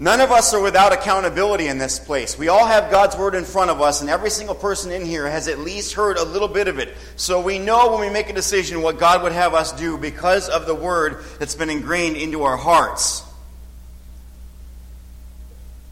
None 0.00 0.22
of 0.22 0.32
us 0.32 0.54
are 0.54 0.62
without 0.62 0.94
accountability 0.94 1.66
in 1.66 1.76
this 1.76 1.98
place. 1.98 2.38
We 2.38 2.48
all 2.48 2.64
have 2.64 2.90
God's 2.90 3.18
Word 3.18 3.34
in 3.34 3.44
front 3.44 3.70
of 3.70 3.82
us, 3.82 4.00
and 4.00 4.08
every 4.08 4.30
single 4.30 4.54
person 4.54 4.90
in 4.90 5.04
here 5.04 5.28
has 5.28 5.46
at 5.46 5.58
least 5.58 5.92
heard 5.92 6.16
a 6.16 6.24
little 6.24 6.48
bit 6.48 6.68
of 6.68 6.78
it. 6.78 6.94
So 7.16 7.38
we 7.38 7.58
know 7.58 7.90
when 7.92 8.00
we 8.00 8.08
make 8.08 8.30
a 8.30 8.32
decision 8.32 8.80
what 8.80 8.98
God 8.98 9.22
would 9.22 9.32
have 9.32 9.52
us 9.52 9.72
do 9.72 9.98
because 9.98 10.48
of 10.48 10.64
the 10.64 10.74
Word 10.74 11.22
that's 11.38 11.54
been 11.54 11.68
ingrained 11.68 12.16
into 12.16 12.44
our 12.44 12.56
hearts. 12.56 13.22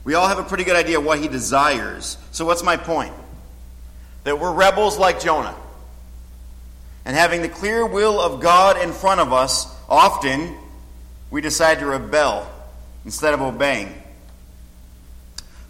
We 0.05 0.15
all 0.15 0.27
have 0.27 0.39
a 0.39 0.43
pretty 0.43 0.65
good 0.65 0.77
idea 0.77 0.99
what 0.99 1.19
He 1.19 1.29
desires. 1.29 2.17
So, 2.33 2.47
what's 2.47 2.63
my 2.63 2.79
point? 2.79 3.13
That 4.25 4.41
we're 4.41 4.55
rebels 4.55 4.97
like 4.97 5.21
Jonah. 5.21 5.55
And 7.05 7.15
having 7.15 7.43
the 7.43 7.51
clear 7.51 7.85
will 7.85 8.19
of 8.19 8.41
God 8.41 8.83
in 8.83 8.93
front 8.93 9.21
of 9.21 9.35
us, 9.35 9.67
often 9.87 10.57
we 11.31 11.43
decide 11.43 11.81
to 11.81 11.87
rebel 11.87 12.51
instead 13.05 13.35
of 13.35 13.41
obeying. 13.41 13.95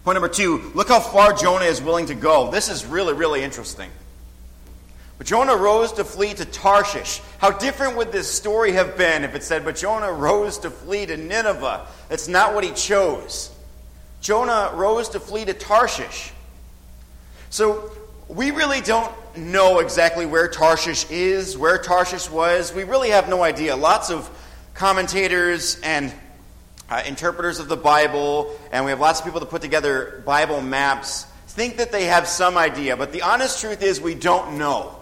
Point 0.03 0.15
number 0.15 0.29
two 0.29 0.71
look 0.73 0.87
how 0.87 0.99
far 0.99 1.33
Jonah 1.33 1.65
is 1.65 1.81
willing 1.81 2.07
to 2.07 2.15
go. 2.15 2.51
This 2.51 2.69
is 2.69 2.85
really, 2.85 3.13
really 3.13 3.43
interesting. 3.43 3.89
But 5.19 5.27
Jonah 5.27 5.55
rose 5.55 5.91
to 5.93 6.05
flee 6.05 6.33
to 6.33 6.45
Tarshish. 6.45 7.21
How 7.39 7.51
different 7.51 7.97
would 7.97 8.11
this 8.13 8.31
story 8.31 8.71
have 8.71 8.97
been 8.97 9.25
if 9.25 9.35
it 9.35 9.43
said, 9.43 9.65
But 9.65 9.75
Jonah 9.75 10.11
rose 10.11 10.59
to 10.59 10.71
flee 10.71 11.05
to 11.05 11.17
Nineveh? 11.17 11.85
That's 12.07 12.29
not 12.29 12.55
what 12.55 12.63
he 12.63 12.71
chose. 12.71 13.51
Jonah 14.21 14.71
rose 14.75 15.09
to 15.09 15.19
flee 15.19 15.43
to 15.43 15.53
Tarshish. 15.53 16.31
So 17.49 17.91
we 18.29 18.51
really 18.51 18.79
don't 18.79 19.11
know 19.35 19.79
exactly 19.79 20.25
where 20.25 20.47
Tarshish 20.47 21.09
is, 21.09 21.57
where 21.57 21.77
Tarshish 21.77 22.29
was. 22.29 22.73
We 22.73 22.85
really 22.85 23.09
have 23.09 23.27
no 23.27 23.43
idea. 23.43 23.75
Lots 23.75 24.09
of 24.11 24.29
commentators 24.73 25.79
and 25.81 26.13
uh, 26.89 27.03
interpreters 27.05 27.59
of 27.59 27.67
the 27.67 27.77
Bible, 27.77 28.57
and 28.71 28.85
we 28.85 28.91
have 28.91 28.99
lots 28.99 29.19
of 29.19 29.25
people 29.25 29.39
that 29.39 29.49
put 29.49 29.61
together 29.61 30.23
Bible 30.25 30.61
maps, 30.61 31.25
think 31.47 31.77
that 31.77 31.91
they 31.91 32.05
have 32.05 32.27
some 32.27 32.57
idea, 32.57 32.95
but 32.95 33.11
the 33.11 33.21
honest 33.21 33.59
truth 33.59 33.81
is 33.81 33.99
we 33.99 34.15
don't 34.15 34.57
know. 34.57 34.95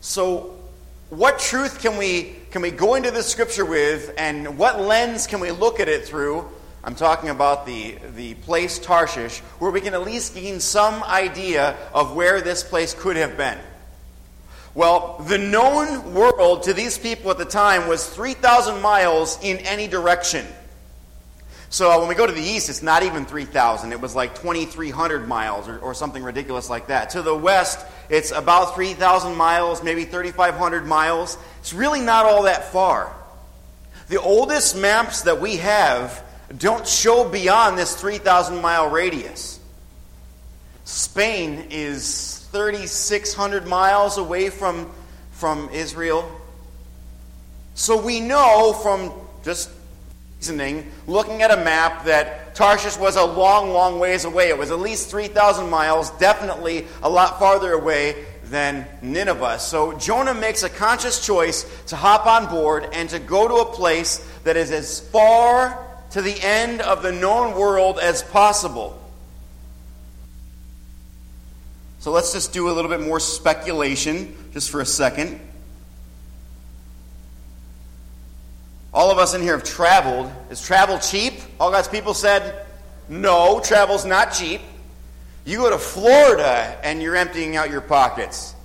So, 0.00 0.58
what 1.10 1.38
truth 1.38 1.80
can 1.80 1.96
we, 1.96 2.36
can 2.50 2.62
we 2.62 2.70
go 2.70 2.94
into 2.94 3.10
the 3.10 3.22
scripture 3.22 3.64
with, 3.64 4.12
and 4.16 4.58
what 4.58 4.80
lens 4.80 5.26
can 5.26 5.40
we 5.40 5.50
look 5.50 5.78
at 5.80 5.88
it 5.88 6.04
through? 6.04 6.48
I'm 6.84 6.96
talking 6.96 7.28
about 7.28 7.66
the, 7.66 7.96
the 8.16 8.34
place 8.34 8.78
Tarshish, 8.78 9.38
where 9.58 9.70
we 9.70 9.80
can 9.80 9.94
at 9.94 10.02
least 10.02 10.34
gain 10.34 10.58
some 10.58 11.02
idea 11.04 11.76
of 11.94 12.14
where 12.14 12.40
this 12.40 12.64
place 12.64 12.94
could 12.94 13.16
have 13.16 13.36
been. 13.36 13.58
Well, 14.74 15.18
the 15.28 15.38
known 15.38 16.14
world 16.14 16.62
to 16.64 16.72
these 16.72 16.96
people 16.96 17.30
at 17.30 17.38
the 17.38 17.44
time 17.44 17.88
was 17.88 18.06
3,000 18.08 18.80
miles 18.80 19.38
in 19.42 19.58
any 19.58 19.86
direction. 19.86 20.46
So 21.68 21.98
when 22.00 22.08
we 22.08 22.14
go 22.14 22.26
to 22.26 22.32
the 22.32 22.42
east, 22.42 22.68
it's 22.68 22.82
not 22.82 23.02
even 23.02 23.24
3,000. 23.24 23.92
It 23.92 24.00
was 24.00 24.14
like 24.14 24.34
2,300 24.34 25.26
miles 25.26 25.68
or, 25.68 25.78
or, 25.78 25.94
something 25.94 26.22
ridiculous 26.22 26.68
like 26.68 26.88
that. 26.88 27.10
To 27.10 27.22
the 27.22 27.34
west, 27.34 27.78
it's 28.10 28.30
about 28.30 28.74
3,000 28.74 29.34
miles, 29.34 29.82
maybe 29.82 30.04
3,500 30.04 30.86
miles. 30.86 31.38
It's 31.60 31.72
really 31.72 32.02
not 32.02 32.26
all 32.26 32.42
that 32.42 32.72
far. 32.72 33.14
The 34.08 34.20
oldest 34.20 34.76
maps 34.76 35.22
that 35.22 35.40
we 35.40 35.56
have 35.56 36.22
don't 36.58 36.86
show 36.86 37.26
beyond 37.26 37.78
this 37.78 37.98
3,000 37.98 38.60
mile 38.60 38.90
radius. 38.90 39.58
Spain 40.92 41.68
is 41.70 42.46
3,600 42.52 43.66
miles 43.66 44.18
away 44.18 44.50
from, 44.50 44.90
from 45.30 45.70
Israel. 45.70 46.30
So 47.74 48.00
we 48.00 48.20
know 48.20 48.74
from 48.74 49.10
just 49.42 49.70
reasoning, 50.36 50.92
looking 51.06 51.40
at 51.40 51.50
a 51.50 51.56
map, 51.56 52.04
that 52.04 52.54
Tarshish 52.54 52.98
was 52.98 53.16
a 53.16 53.24
long, 53.24 53.70
long 53.70 54.00
ways 54.00 54.26
away. 54.26 54.50
It 54.50 54.58
was 54.58 54.70
at 54.70 54.80
least 54.80 55.10
3,000 55.10 55.70
miles, 55.70 56.10
definitely 56.18 56.86
a 57.02 57.08
lot 57.08 57.38
farther 57.38 57.72
away 57.72 58.26
than 58.44 58.86
Nineveh. 59.00 59.60
So 59.60 59.96
Jonah 59.96 60.34
makes 60.34 60.62
a 60.62 60.68
conscious 60.68 61.24
choice 61.24 61.64
to 61.86 61.96
hop 61.96 62.26
on 62.26 62.50
board 62.50 62.86
and 62.92 63.08
to 63.08 63.18
go 63.18 63.48
to 63.48 63.54
a 63.54 63.72
place 63.72 64.18
that 64.44 64.58
is 64.58 64.70
as 64.70 65.00
far 65.00 65.86
to 66.10 66.20
the 66.20 66.38
end 66.42 66.82
of 66.82 67.02
the 67.02 67.12
known 67.12 67.58
world 67.58 67.98
as 67.98 68.22
possible. 68.22 69.01
So 72.02 72.10
let's 72.10 72.32
just 72.32 72.52
do 72.52 72.68
a 72.68 72.72
little 72.72 72.90
bit 72.90 73.00
more 73.00 73.20
speculation 73.20 74.34
just 74.52 74.70
for 74.70 74.80
a 74.80 74.84
second. 74.84 75.38
All 78.92 79.12
of 79.12 79.18
us 79.18 79.34
in 79.34 79.40
here 79.40 79.56
have 79.56 79.62
traveled. 79.62 80.28
Is 80.50 80.60
travel 80.60 80.98
cheap? 80.98 81.34
All 81.60 81.70
God's 81.70 81.86
people 81.86 82.12
said, 82.12 82.66
no, 83.08 83.60
travel's 83.60 84.04
not 84.04 84.32
cheap. 84.32 84.60
You 85.44 85.58
go 85.58 85.70
to 85.70 85.78
Florida 85.78 86.76
and 86.82 87.00
you're 87.00 87.14
emptying 87.14 87.54
out 87.54 87.70
your 87.70 87.80
pockets. 87.80 88.56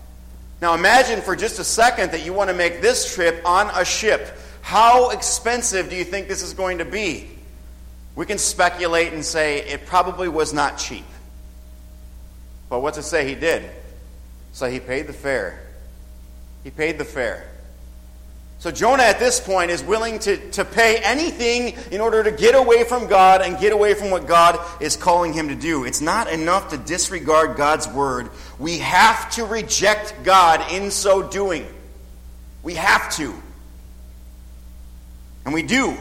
Now 0.60 0.74
imagine 0.74 1.22
for 1.22 1.36
just 1.36 1.60
a 1.60 1.64
second 1.64 2.14
that 2.14 2.26
you 2.26 2.34
want 2.34 2.50
to 2.50 2.56
make 2.56 2.82
this 2.82 3.14
trip 3.14 3.44
on 3.46 3.70
a 3.80 3.86
ship. 3.86 4.36
How 4.64 5.12
expensive 5.12 5.92
do 5.92 5.96
you 5.96 6.06
think 6.06 6.28
this 6.28 6.42
is 6.42 6.56
going 6.56 6.80
to 6.80 6.86
be? 6.86 7.30
We 8.16 8.26
can 8.26 8.40
speculate 8.40 9.14
and 9.14 9.24
say 9.24 9.60
it 9.60 9.86
probably 9.86 10.28
was 10.28 10.56
not 10.56 10.80
cheap. 10.80 11.06
But 12.70 12.82
what's 12.82 12.98
it 12.98 13.04
say 13.04 13.28
he 13.28 13.36
did? 13.36 13.70
So 14.52 14.70
he 14.70 14.80
paid 14.80 15.08
the 15.08 15.14
fare. 15.14 15.62
He 16.64 16.72
paid 16.72 16.98
the 16.98 17.06
fare. 17.06 17.48
So 18.60 18.72
Jonah 18.72 19.04
at 19.04 19.20
this 19.20 19.40
point 19.40 19.70
is 19.70 19.84
willing 19.84 20.18
to, 20.20 20.38
to 20.52 20.66
pay 20.66 20.98
anything 20.98 21.78
in 21.92 22.02
order 22.02 22.24
to 22.24 22.32
get 22.32 22.56
away 22.56 22.84
from 22.84 23.08
God 23.08 23.42
and 23.42 23.60
get 23.60 23.72
away 23.72 23.94
from 23.94 24.10
what 24.10 24.26
God 24.26 24.60
is 24.82 24.96
calling 24.96 25.32
him 25.32 25.50
to 25.50 25.56
do. 25.56 25.84
It's 25.84 26.02
not 26.02 26.28
enough 26.32 26.70
to 26.70 26.78
disregard 26.78 27.56
God's 27.56 27.88
word. 27.88 28.32
We 28.58 28.80
have 28.80 29.30
to 29.36 29.46
reject 29.46 30.16
God 30.24 30.72
in 30.72 30.90
so 30.90 31.22
doing. 31.22 31.68
We 32.64 32.74
have 32.74 33.16
to. 33.18 33.34
And 35.46 35.54
we 35.54 35.62
do. 35.62 35.96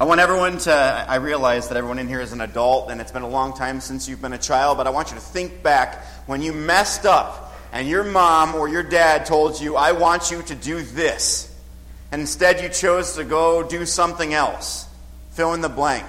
I 0.00 0.04
want 0.04 0.20
everyone 0.20 0.58
to, 0.58 0.72
I 0.72 1.16
realize 1.16 1.68
that 1.68 1.76
everyone 1.76 1.98
in 1.98 2.06
here 2.06 2.20
is 2.20 2.32
an 2.32 2.40
adult 2.40 2.88
and 2.88 3.00
it's 3.00 3.10
been 3.10 3.22
a 3.22 3.28
long 3.28 3.52
time 3.52 3.80
since 3.80 4.08
you've 4.08 4.22
been 4.22 4.32
a 4.32 4.38
child, 4.38 4.78
but 4.78 4.86
I 4.86 4.90
want 4.90 5.08
you 5.08 5.16
to 5.16 5.20
think 5.20 5.60
back 5.60 6.04
when 6.26 6.40
you 6.40 6.52
messed 6.52 7.04
up 7.04 7.52
and 7.72 7.88
your 7.88 8.04
mom 8.04 8.54
or 8.54 8.68
your 8.68 8.84
dad 8.84 9.26
told 9.26 9.60
you, 9.60 9.74
I 9.74 9.90
want 9.90 10.30
you 10.30 10.42
to 10.42 10.54
do 10.54 10.82
this. 10.82 11.52
And 12.12 12.20
instead 12.20 12.60
you 12.60 12.68
chose 12.68 13.16
to 13.16 13.24
go 13.24 13.64
do 13.64 13.84
something 13.84 14.32
else. 14.32 14.86
Fill 15.32 15.52
in 15.54 15.62
the 15.62 15.68
blank. 15.68 16.06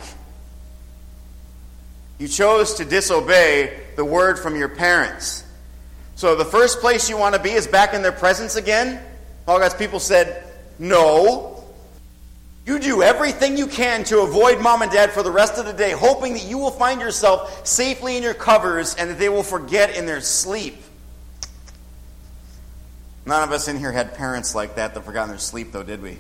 You 2.20 2.28
chose 2.28 2.76
to 2.76 2.86
disobey 2.86 3.76
the 3.96 4.06
word 4.06 4.38
from 4.38 4.56
your 4.56 4.70
parents. 4.70 5.44
So 6.16 6.36
the 6.36 6.46
first 6.46 6.80
place 6.80 7.10
you 7.10 7.18
want 7.18 7.34
to 7.34 7.42
be 7.42 7.52
is 7.52 7.66
back 7.66 7.96
in 7.96 8.04
their 8.04 8.12
presence 8.12 8.56
again? 8.56 9.02
All 9.48 9.58
God's 9.58 9.74
people 9.74 10.00
said, 10.00 10.44
No. 10.78 11.59
You 12.70 12.78
do 12.78 13.02
everything 13.02 13.58
you 13.58 13.66
can 13.66 14.04
to 14.04 14.22
avoid 14.22 14.62
mom 14.62 14.84
and 14.84 14.92
dad 14.92 15.10
for 15.10 15.24
the 15.24 15.32
rest 15.32 15.58
of 15.58 15.66
the 15.66 15.74
day, 15.74 15.90
hoping 15.90 16.34
that 16.34 16.46
you 16.46 16.60
will 16.60 16.70
find 16.70 17.02
yourself 17.02 17.66
safely 17.66 18.16
in 18.16 18.22
your 18.22 18.36
covers 18.36 18.94
and 18.94 19.10
that 19.10 19.18
they 19.18 19.28
will 19.28 19.42
forget 19.42 19.98
in 19.98 20.06
their 20.06 20.22
sleep. 20.22 20.76
None 23.26 23.42
of 23.42 23.52
us 23.52 23.68
in 23.68 23.80
here 23.80 23.92
had 23.92 24.14
parents 24.14 24.54
like 24.54 24.76
that 24.76 24.94
that 24.94 25.04
forgot 25.04 25.24
in 25.24 25.30
their 25.30 25.40
sleep, 25.40 25.72
though, 25.72 25.82
did 25.82 26.00
we? 26.00 26.20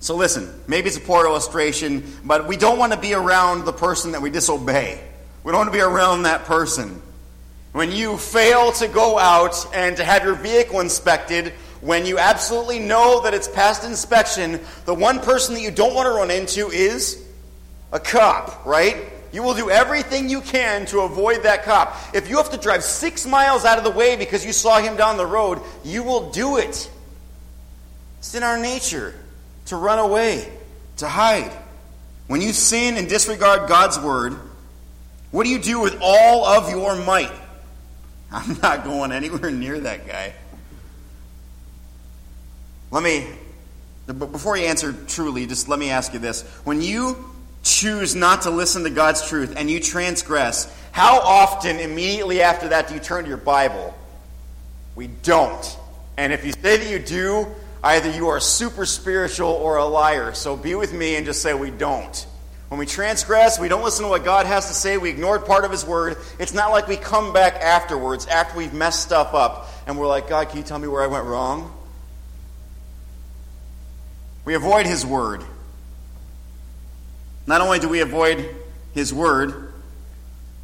So 0.00 0.14
listen, 0.14 0.60
maybe 0.66 0.88
it's 0.88 0.98
a 0.98 1.00
poor 1.00 1.24
illustration, 1.24 2.04
but 2.22 2.46
we 2.46 2.58
don't 2.58 2.78
want 2.78 2.92
to 2.92 3.00
be 3.00 3.14
around 3.14 3.64
the 3.64 3.72
person 3.72 4.12
that 4.12 4.20
we 4.20 4.28
disobey. 4.28 5.02
We 5.42 5.52
don't 5.52 5.60
want 5.60 5.72
to 5.72 5.78
be 5.78 5.80
around 5.80 6.24
that 6.24 6.44
person. 6.44 7.00
When 7.72 7.92
you 7.92 8.18
fail 8.18 8.72
to 8.72 8.88
go 8.88 9.18
out 9.18 9.74
and 9.74 9.96
to 9.96 10.04
have 10.04 10.22
your 10.22 10.34
vehicle 10.34 10.80
inspected, 10.80 11.54
when 11.80 12.06
you 12.06 12.18
absolutely 12.18 12.80
know 12.80 13.22
that 13.22 13.34
it's 13.34 13.48
past 13.48 13.84
inspection, 13.84 14.60
the 14.84 14.94
one 14.94 15.20
person 15.20 15.54
that 15.54 15.60
you 15.60 15.70
don't 15.70 15.94
want 15.94 16.06
to 16.06 16.10
run 16.10 16.30
into 16.30 16.68
is 16.70 17.24
a 17.92 18.00
cop, 18.00 18.66
right? 18.66 18.96
You 19.32 19.42
will 19.42 19.54
do 19.54 19.70
everything 19.70 20.28
you 20.28 20.40
can 20.40 20.86
to 20.86 21.00
avoid 21.00 21.42
that 21.42 21.64
cop. 21.64 21.96
If 22.14 22.28
you 22.28 22.38
have 22.38 22.50
to 22.50 22.56
drive 22.56 22.82
six 22.82 23.26
miles 23.26 23.64
out 23.64 23.78
of 23.78 23.84
the 23.84 23.90
way 23.90 24.16
because 24.16 24.44
you 24.44 24.52
saw 24.52 24.80
him 24.80 24.96
down 24.96 25.16
the 25.16 25.26
road, 25.26 25.60
you 25.84 26.02
will 26.02 26.30
do 26.30 26.56
it. 26.56 26.90
It's 28.18 28.34
in 28.34 28.42
our 28.42 28.58
nature 28.58 29.14
to 29.66 29.76
run 29.76 29.98
away, 29.98 30.50
to 30.96 31.08
hide. 31.08 31.52
When 32.26 32.40
you 32.40 32.52
sin 32.52 32.96
and 32.96 33.08
disregard 33.08 33.68
God's 33.68 33.98
word, 33.98 34.34
what 35.30 35.44
do 35.44 35.50
you 35.50 35.58
do 35.58 35.80
with 35.80 35.98
all 36.00 36.44
of 36.44 36.70
your 36.70 36.96
might? 36.96 37.32
I'm 38.32 38.58
not 38.62 38.84
going 38.84 39.12
anywhere 39.12 39.50
near 39.50 39.78
that 39.80 40.06
guy. 40.06 40.34
Let 42.90 43.02
me, 43.02 43.26
before 44.06 44.56
you 44.56 44.66
answer 44.66 44.94
truly, 45.06 45.46
just 45.46 45.68
let 45.68 45.78
me 45.78 45.90
ask 45.90 46.12
you 46.12 46.18
this. 46.18 46.42
When 46.64 46.80
you 46.80 47.32
choose 47.62 48.14
not 48.14 48.42
to 48.42 48.50
listen 48.50 48.84
to 48.84 48.90
God's 48.90 49.28
truth 49.28 49.54
and 49.56 49.70
you 49.70 49.80
transgress, 49.80 50.74
how 50.92 51.18
often 51.20 51.78
immediately 51.78 52.40
after 52.40 52.68
that 52.68 52.88
do 52.88 52.94
you 52.94 53.00
turn 53.00 53.24
to 53.24 53.28
your 53.28 53.38
Bible? 53.38 53.94
We 54.96 55.06
don't. 55.06 55.78
And 56.16 56.32
if 56.32 56.44
you 56.44 56.52
say 56.52 56.78
that 56.78 56.90
you 56.90 56.98
do, 56.98 57.46
either 57.84 58.10
you 58.10 58.28
are 58.28 58.40
super 58.40 58.86
spiritual 58.86 59.50
or 59.50 59.76
a 59.76 59.84
liar. 59.84 60.34
So 60.34 60.56
be 60.56 60.74
with 60.74 60.92
me 60.92 61.16
and 61.16 61.26
just 61.26 61.42
say 61.42 61.54
we 61.54 61.70
don't. 61.70 62.26
When 62.68 62.78
we 62.78 62.86
transgress, 62.86 63.58
we 63.58 63.68
don't 63.68 63.82
listen 63.82 64.04
to 64.04 64.10
what 64.10 64.24
God 64.24 64.44
has 64.44 64.68
to 64.68 64.74
say, 64.74 64.98
we 64.98 65.08
ignored 65.08 65.46
part 65.46 65.64
of 65.64 65.70
His 65.70 65.86
Word. 65.86 66.18
It's 66.38 66.52
not 66.52 66.70
like 66.70 66.86
we 66.86 66.96
come 66.96 67.32
back 67.32 67.54
afterwards, 67.54 68.26
after 68.26 68.58
we've 68.58 68.74
messed 68.74 69.02
stuff 69.02 69.32
up, 69.32 69.68
and 69.86 69.98
we're 69.98 70.06
like, 70.06 70.28
God, 70.28 70.48
can 70.50 70.58
you 70.58 70.64
tell 70.64 70.78
me 70.78 70.86
where 70.86 71.02
I 71.02 71.06
went 71.06 71.24
wrong? 71.24 71.72
We 74.48 74.54
avoid 74.54 74.86
His 74.86 75.04
Word. 75.04 75.44
Not 77.46 77.60
only 77.60 77.80
do 77.80 77.86
we 77.86 78.00
avoid 78.00 78.48
His 78.94 79.12
Word, 79.12 79.74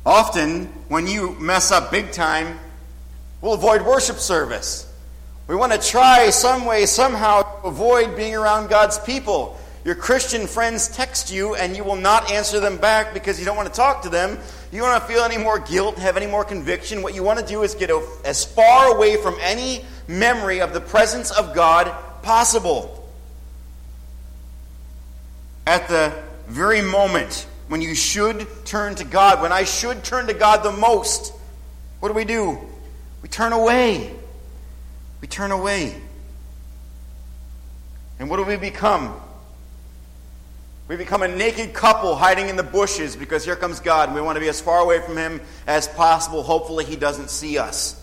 often 0.07 0.68
when 0.88 1.07
you 1.07 1.38
mess 1.38 1.70
up 1.70 1.90
big 1.90 2.11
time, 2.11 2.59
we'll 3.42 3.53
avoid 3.53 3.83
worship 3.83 4.16
service. 4.16 4.90
We 5.49 5.55
want 5.55 5.73
to 5.73 5.79
try 5.79 6.31
some 6.31 6.64
way, 6.64 6.87
somehow, 6.87 7.42
to 7.42 7.66
avoid 7.66 8.16
being 8.16 8.35
around 8.35 8.70
God's 8.70 8.99
people. 9.01 9.61
Your 9.85 9.97
Christian 9.97 10.47
friends 10.47 10.88
text 10.88 11.31
you 11.31 11.55
and 11.55 11.77
you 11.77 11.85
will 11.85 11.97
not 11.97 12.31
answer 12.31 12.61
them 12.61 12.79
back 12.79 13.12
because 13.12 13.38
you 13.38 13.44
don't 13.44 13.59
want 13.59 13.68
to 13.68 13.75
talk 13.75 14.01
to 14.05 14.09
them. 14.09 14.38
You 14.73 14.79
don't 14.79 14.88
want 14.88 15.07
to 15.07 15.12
feel 15.12 15.25
any 15.25 15.37
more 15.37 15.59
guilt, 15.59 15.99
have 15.99 16.16
any 16.16 16.27
more 16.27 16.42
conviction. 16.42 17.03
What 17.03 17.14
you 17.14 17.23
want 17.23 17.38
to 17.38 17.44
do 17.44 17.62
is 17.62 17.75
get 17.75 17.90
as 18.25 18.47
far 18.47 18.97
away 18.97 19.18
from 19.18 19.37
any 19.42 19.85
memory 20.09 20.62
of 20.62 20.73
the 20.73 20.81
presence 20.81 21.31
of 21.31 21.55
God 21.55 21.94
possible. 22.23 23.04
At 25.66 25.88
the 25.88 26.12
very 26.46 26.83
moment 26.83 27.46
when 27.68 27.81
you 27.81 27.94
should 27.94 28.46
turn 28.64 28.94
to 28.96 29.05
God, 29.05 29.40
when 29.40 29.53
I 29.53 29.64
should 29.64 30.05
turn 30.05 30.27
to 30.27 30.35
God 30.35 30.62
the 30.62 30.72
most, 30.72 31.33
what 32.00 32.09
do 32.09 32.14
we 32.14 32.24
do? 32.24 32.59
We 33.22 33.29
turn 33.29 33.53
away. 33.53 34.14
We 35.20 35.29
turn 35.29 35.50
away. 35.50 35.94
And 38.18 38.29
what 38.29 38.37
do 38.37 38.44
we 38.44 38.57
become? 38.57 39.18
We 40.87 40.96
become 40.96 41.22
a 41.22 41.29
naked 41.29 41.72
couple 41.72 42.14
hiding 42.14 42.50
in 42.50 42.57
the 42.57 42.62
bushes 42.62 43.16
because 43.16 43.44
here 43.44 43.57
comes 43.57 43.81
God 43.81 44.11
and 44.11 44.14
we 44.14 44.20
want 44.20 44.37
to 44.37 44.40
be 44.40 44.48
as 44.48 44.61
far 44.61 44.81
away 44.81 45.00
from 45.00 45.16
Him 45.16 45.40
as 45.66 45.88
possible. 45.88 46.42
Hopefully, 46.42 46.85
He 46.85 46.96
doesn't 46.96 47.31
see 47.31 47.57
us. 47.57 48.00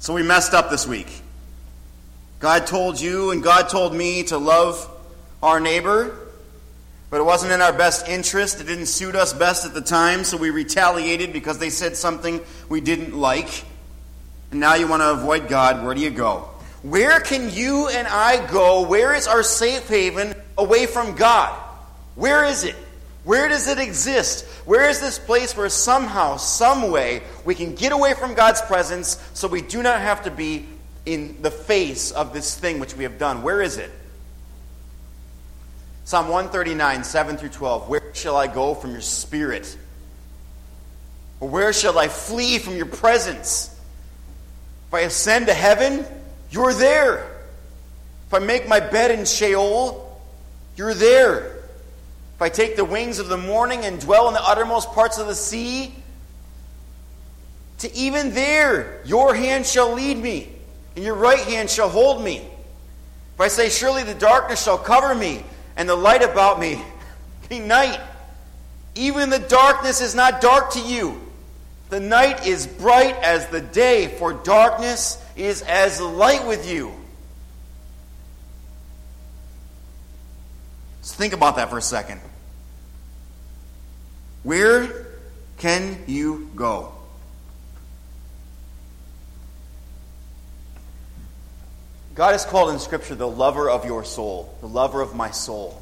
So 0.00 0.12
we 0.12 0.22
messed 0.22 0.52
up 0.52 0.70
this 0.70 0.86
week. 0.86 1.22
God 2.44 2.66
told 2.66 3.00
you 3.00 3.30
and 3.30 3.42
God 3.42 3.70
told 3.70 3.94
me 3.94 4.24
to 4.24 4.36
love 4.36 4.86
our 5.42 5.60
neighbor, 5.60 6.14
but 7.08 7.18
it 7.18 7.22
wasn't 7.22 7.52
in 7.52 7.62
our 7.62 7.72
best 7.72 8.06
interest. 8.06 8.60
It 8.60 8.66
didn't 8.66 8.84
suit 8.84 9.14
us 9.14 9.32
best 9.32 9.64
at 9.64 9.72
the 9.72 9.80
time, 9.80 10.24
so 10.24 10.36
we 10.36 10.50
retaliated 10.50 11.32
because 11.32 11.56
they 11.56 11.70
said 11.70 11.96
something 11.96 12.42
we 12.68 12.82
didn't 12.82 13.18
like. 13.18 13.64
And 14.50 14.60
now 14.60 14.74
you 14.74 14.86
want 14.86 15.00
to 15.00 15.12
avoid 15.12 15.48
God. 15.48 15.86
Where 15.86 15.94
do 15.94 16.02
you 16.02 16.10
go? 16.10 16.50
Where 16.82 17.18
can 17.18 17.48
you 17.48 17.88
and 17.88 18.06
I 18.06 18.46
go? 18.50 18.86
Where 18.86 19.14
is 19.14 19.26
our 19.26 19.42
safe 19.42 19.88
haven 19.88 20.34
away 20.58 20.84
from 20.84 21.14
God? 21.14 21.50
Where 22.14 22.44
is 22.44 22.64
it? 22.64 22.76
Where 23.24 23.48
does 23.48 23.68
it 23.68 23.78
exist? 23.78 24.44
Where 24.66 24.90
is 24.90 25.00
this 25.00 25.18
place 25.18 25.56
where 25.56 25.70
somehow, 25.70 26.36
some 26.36 26.90
way, 26.90 27.22
we 27.46 27.54
can 27.54 27.74
get 27.74 27.92
away 27.92 28.12
from 28.12 28.34
God's 28.34 28.60
presence 28.60 29.18
so 29.32 29.48
we 29.48 29.62
do 29.62 29.82
not 29.82 29.98
have 30.02 30.24
to 30.24 30.30
be 30.30 30.66
in 31.06 31.42
the 31.42 31.50
face 31.50 32.10
of 32.10 32.32
this 32.32 32.58
thing 32.58 32.80
which 32.80 32.96
we 32.96 33.04
have 33.04 33.18
done? 33.18 33.42
Where 33.42 33.60
is 33.60 33.76
it? 33.76 33.90
Psalm 36.04 36.28
139, 36.28 37.04
7 37.04 37.36
through 37.36 37.48
12. 37.48 37.88
Where 37.88 38.14
shall 38.14 38.36
I 38.36 38.46
go 38.46 38.74
from 38.74 38.92
your 38.92 39.00
spirit? 39.00 39.76
Or 41.40 41.48
where 41.48 41.72
shall 41.72 41.98
I 41.98 42.08
flee 42.08 42.58
from 42.58 42.76
your 42.76 42.86
presence? 42.86 43.70
If 44.88 44.94
I 44.94 45.00
ascend 45.00 45.46
to 45.46 45.54
heaven, 45.54 46.04
you're 46.50 46.74
there. 46.74 47.30
If 48.26 48.34
I 48.34 48.38
make 48.38 48.68
my 48.68 48.80
bed 48.80 49.10
in 49.10 49.24
Sheol, 49.24 50.20
you're 50.76 50.94
there. 50.94 51.56
If 52.36 52.42
I 52.42 52.48
take 52.48 52.76
the 52.76 52.84
wings 52.84 53.18
of 53.18 53.28
the 53.28 53.36
morning 53.36 53.84
and 53.84 54.00
dwell 54.00 54.28
in 54.28 54.34
the 54.34 54.42
uttermost 54.42 54.92
parts 54.92 55.18
of 55.18 55.26
the 55.26 55.34
sea, 55.34 55.94
to 57.78 57.94
even 57.94 58.34
there 58.34 59.00
your 59.04 59.34
hand 59.34 59.66
shall 59.66 59.92
lead 59.94 60.16
me, 60.16 60.53
and 60.96 61.04
your 61.04 61.14
right 61.14 61.40
hand 61.40 61.70
shall 61.70 61.88
hold 61.88 62.22
me. 62.22 62.36
If 63.34 63.40
I 63.40 63.48
say, 63.48 63.68
Surely 63.68 64.02
the 64.02 64.14
darkness 64.14 64.62
shall 64.62 64.78
cover 64.78 65.14
me, 65.14 65.42
and 65.76 65.88
the 65.88 65.96
light 65.96 66.22
about 66.22 66.60
me 66.60 66.82
be 67.48 67.58
night, 67.58 68.00
even 68.94 69.30
the 69.30 69.38
darkness 69.38 70.00
is 70.00 70.14
not 70.14 70.40
dark 70.40 70.72
to 70.72 70.80
you. 70.80 71.20
The 71.90 72.00
night 72.00 72.46
is 72.46 72.66
bright 72.66 73.16
as 73.16 73.46
the 73.48 73.60
day, 73.60 74.08
for 74.18 74.32
darkness 74.32 75.22
is 75.36 75.62
as 75.62 76.00
light 76.00 76.46
with 76.46 76.68
you. 76.68 76.92
So 81.02 81.16
think 81.16 81.34
about 81.34 81.56
that 81.56 81.68
for 81.68 81.76
a 81.76 81.82
second. 81.82 82.20
Where 84.42 85.06
can 85.58 85.98
you 86.06 86.50
go? 86.56 86.93
God 92.14 92.34
is 92.36 92.44
called 92.44 92.70
in 92.70 92.78
Scripture 92.78 93.14
the 93.14 93.28
lover 93.28 93.68
of 93.68 93.84
your 93.84 94.04
soul, 94.04 94.54
the 94.60 94.68
lover 94.68 95.00
of 95.00 95.14
my 95.14 95.30
soul. 95.30 95.80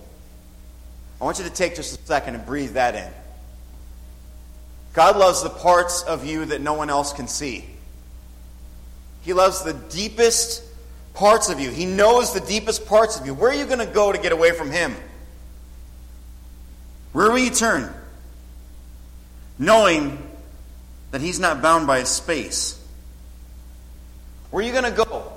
I 1.21 1.25
want 1.25 1.39
you 1.39 1.45
to 1.45 1.51
take 1.51 1.77
just 1.77 2.01
a 2.01 2.07
second 2.07 2.35
and 2.35 2.47
breathe 2.47 2.73
that 2.73 2.95
in. 2.95 3.13
God 4.95 5.17
loves 5.17 5.43
the 5.43 5.51
parts 5.51 6.03
of 6.03 6.25
you 6.25 6.47
that 6.47 6.61
no 6.61 6.75
one 6.75 6.91
else 6.91 7.13
can 7.13 7.29
see. 7.29 7.65
He 9.23 9.33
loves 9.33 9.63
the 9.63 9.75
deepest 9.75 10.65
parts 11.15 11.49
of 11.49 11.61
you. 11.61 11.71
He 11.71 11.85
knows 11.85 12.33
the 12.33 12.41
deepest 12.41 12.87
parts 12.87 13.21
of 13.21 13.27
you. 13.27 13.35
Where 13.35 13.51
are 13.51 13.55
you 13.55 13.67
going 13.67 13.79
to 13.79 13.87
go 13.87 14.11
to 14.11 14.19
get 14.19 14.33
away 14.33 14.53
from 14.53 14.71
Him? 14.71 14.95
Where 17.13 17.31
will 17.31 17.39
you 17.39 17.51
turn? 17.51 17.93
Knowing 19.59 20.19
that 21.11 21.21
He's 21.21 21.39
not 21.39 21.63
bound 21.63 21.87
by 21.87 22.03
space. 22.05 22.83
Where 24.51 24.63
are 24.63 24.67
you 24.67 24.73
going 24.73 24.93
to 24.93 25.05
go? 25.05 25.33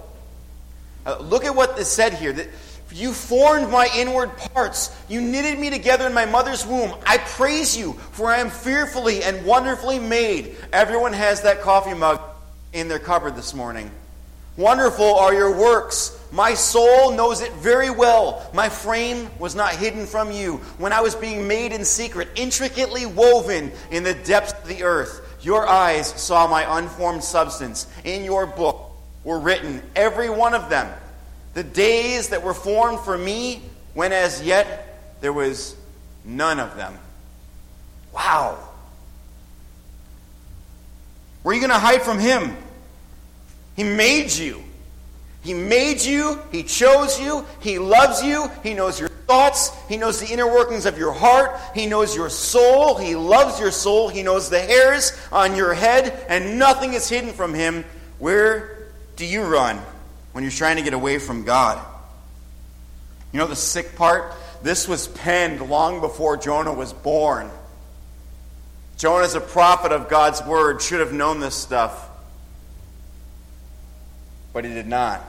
Uh, 1.05 1.17
look 1.19 1.45
at 1.45 1.55
what 1.55 1.77
is 1.77 1.87
said 1.87 2.13
here. 2.13 2.33
That 2.33 2.47
you 2.91 3.13
formed 3.13 3.69
my 3.69 3.89
inward 3.95 4.35
parts. 4.37 4.95
You 5.09 5.21
knitted 5.21 5.59
me 5.59 5.69
together 5.69 6.07
in 6.07 6.13
my 6.13 6.25
mother's 6.25 6.65
womb. 6.65 6.93
I 7.05 7.17
praise 7.17 7.75
you, 7.75 7.93
for 8.11 8.27
I 8.27 8.37
am 8.37 8.49
fearfully 8.49 9.23
and 9.23 9.45
wonderfully 9.45 9.99
made. 9.99 10.55
Everyone 10.71 11.13
has 11.13 11.41
that 11.41 11.61
coffee 11.61 11.93
mug 11.93 12.21
in 12.73 12.87
their 12.87 12.99
cupboard 12.99 13.35
this 13.35 13.53
morning. 13.53 13.91
Wonderful 14.57 15.15
are 15.15 15.33
your 15.33 15.57
works. 15.57 16.17
My 16.31 16.53
soul 16.53 17.11
knows 17.11 17.41
it 17.41 17.51
very 17.53 17.89
well. 17.89 18.49
My 18.53 18.69
frame 18.69 19.29
was 19.37 19.55
not 19.55 19.75
hidden 19.75 20.05
from 20.05 20.31
you 20.31 20.57
when 20.77 20.93
I 20.93 21.01
was 21.01 21.13
being 21.13 21.45
made 21.47 21.73
in 21.73 21.83
secret, 21.83 22.29
intricately 22.35 23.05
woven 23.05 23.73
in 23.91 24.03
the 24.03 24.13
depths 24.13 24.53
of 24.53 24.67
the 24.69 24.83
earth. 24.83 25.21
Your 25.41 25.67
eyes 25.67 26.07
saw 26.07 26.47
my 26.47 26.79
unformed 26.79 27.23
substance. 27.23 27.87
In 28.05 28.23
your 28.23 28.45
book 28.45 28.91
were 29.25 29.39
written, 29.39 29.81
every 29.95 30.29
one 30.29 30.53
of 30.53 30.69
them, 30.69 30.91
the 31.55 31.63
days 31.63 32.29
that 32.29 32.43
were 32.43 32.53
formed 32.53 32.99
for 32.99 33.17
me, 33.17 33.61
when 33.95 34.11
as 34.11 34.43
yet 34.43 35.21
there 35.21 35.33
was 35.33 35.75
none 36.23 36.59
of 36.59 36.75
them. 36.75 36.93
Wow. 38.13 38.59
Where 41.41 41.53
are 41.53 41.55
you 41.55 41.61
going 41.61 41.71
to 41.71 41.79
hide 41.79 42.01
from 42.01 42.19
Him? 42.19 42.55
He 43.75 43.85
made 43.85 44.33
you. 44.33 44.61
He 45.43 45.53
made 45.53 46.01
you. 46.01 46.41
He 46.51 46.63
chose 46.63 47.19
you. 47.19 47.45
He 47.61 47.79
loves 47.79 48.21
you. 48.21 48.51
He 48.61 48.73
knows 48.73 48.99
your 48.99 49.09
thoughts. 49.09 49.71
He 49.87 49.95
knows 49.95 50.19
the 50.19 50.33
inner 50.33 50.47
workings 50.47 50.85
of 50.85 50.97
your 50.97 51.13
heart. 51.13 51.57
He 51.73 51.85
knows 51.85 52.13
your 52.13 52.29
soul. 52.29 52.97
He 52.97 53.15
loves 53.15 53.61
your 53.61 53.71
soul. 53.71 54.09
He 54.09 54.23
knows 54.23 54.49
the 54.49 54.59
hairs 54.59 55.17
on 55.31 55.55
your 55.55 55.73
head, 55.73 56.25
and 56.27 56.59
nothing 56.59 56.93
is 56.93 57.07
hidden 57.07 57.31
from 57.31 57.53
Him. 57.53 57.85
Where 58.19 58.89
do 59.15 59.25
you 59.25 59.43
run 59.43 59.79
when 60.35 60.43
you're 60.43 60.51
trying 60.51 60.75
to 60.75 60.81
get 60.81 60.93
away 60.93 61.17
from 61.17 61.45
God? 61.45 61.79
You 63.31 63.39
know 63.39 63.47
the 63.47 63.55
sick 63.55 63.95
part? 63.95 64.33
This 64.61 64.85
was 64.85 65.07
penned 65.07 65.61
long 65.61 66.01
before 66.01 66.35
Jonah 66.35 66.73
was 66.73 66.91
born. 66.91 67.49
Jonah, 68.97 69.23
as 69.23 69.35
a 69.35 69.41
prophet 69.41 69.93
of 69.93 70.09
God's 70.09 70.43
word, 70.43 70.81
should 70.81 70.99
have 70.99 71.13
known 71.13 71.39
this 71.39 71.55
stuff 71.55 72.09
but 74.55 74.63
he 74.63 74.73
did 74.73 74.87
not. 74.87 75.21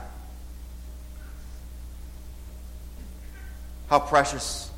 How 3.89 3.99
precious 3.99 4.71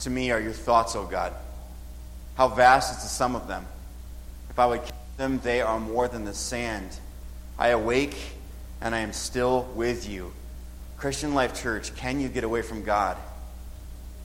to 0.00 0.10
me 0.10 0.32
are 0.32 0.40
your 0.40 0.52
thoughts, 0.52 0.96
O 0.96 1.04
God. 1.04 1.32
How 2.34 2.48
vast 2.48 2.96
is 2.96 3.04
the 3.04 3.08
sum 3.08 3.36
of 3.36 3.46
them? 3.46 3.64
If 4.50 4.58
I 4.58 4.66
would 4.66 4.80
count 4.80 5.16
them, 5.16 5.40
they 5.44 5.60
are 5.60 5.78
more 5.78 6.08
than 6.08 6.24
the 6.24 6.34
sand. 6.34 6.90
I 7.56 7.68
awake 7.68 8.16
and 8.82 8.96
I 8.96 8.98
am 8.98 9.12
still 9.12 9.68
with 9.76 10.08
you. 10.08 10.32
Christian 10.96 11.34
Life 11.34 11.62
Church, 11.62 11.94
can 11.94 12.20
you 12.20 12.28
get 12.28 12.42
away 12.42 12.62
from 12.62 12.82
God? 12.82 13.16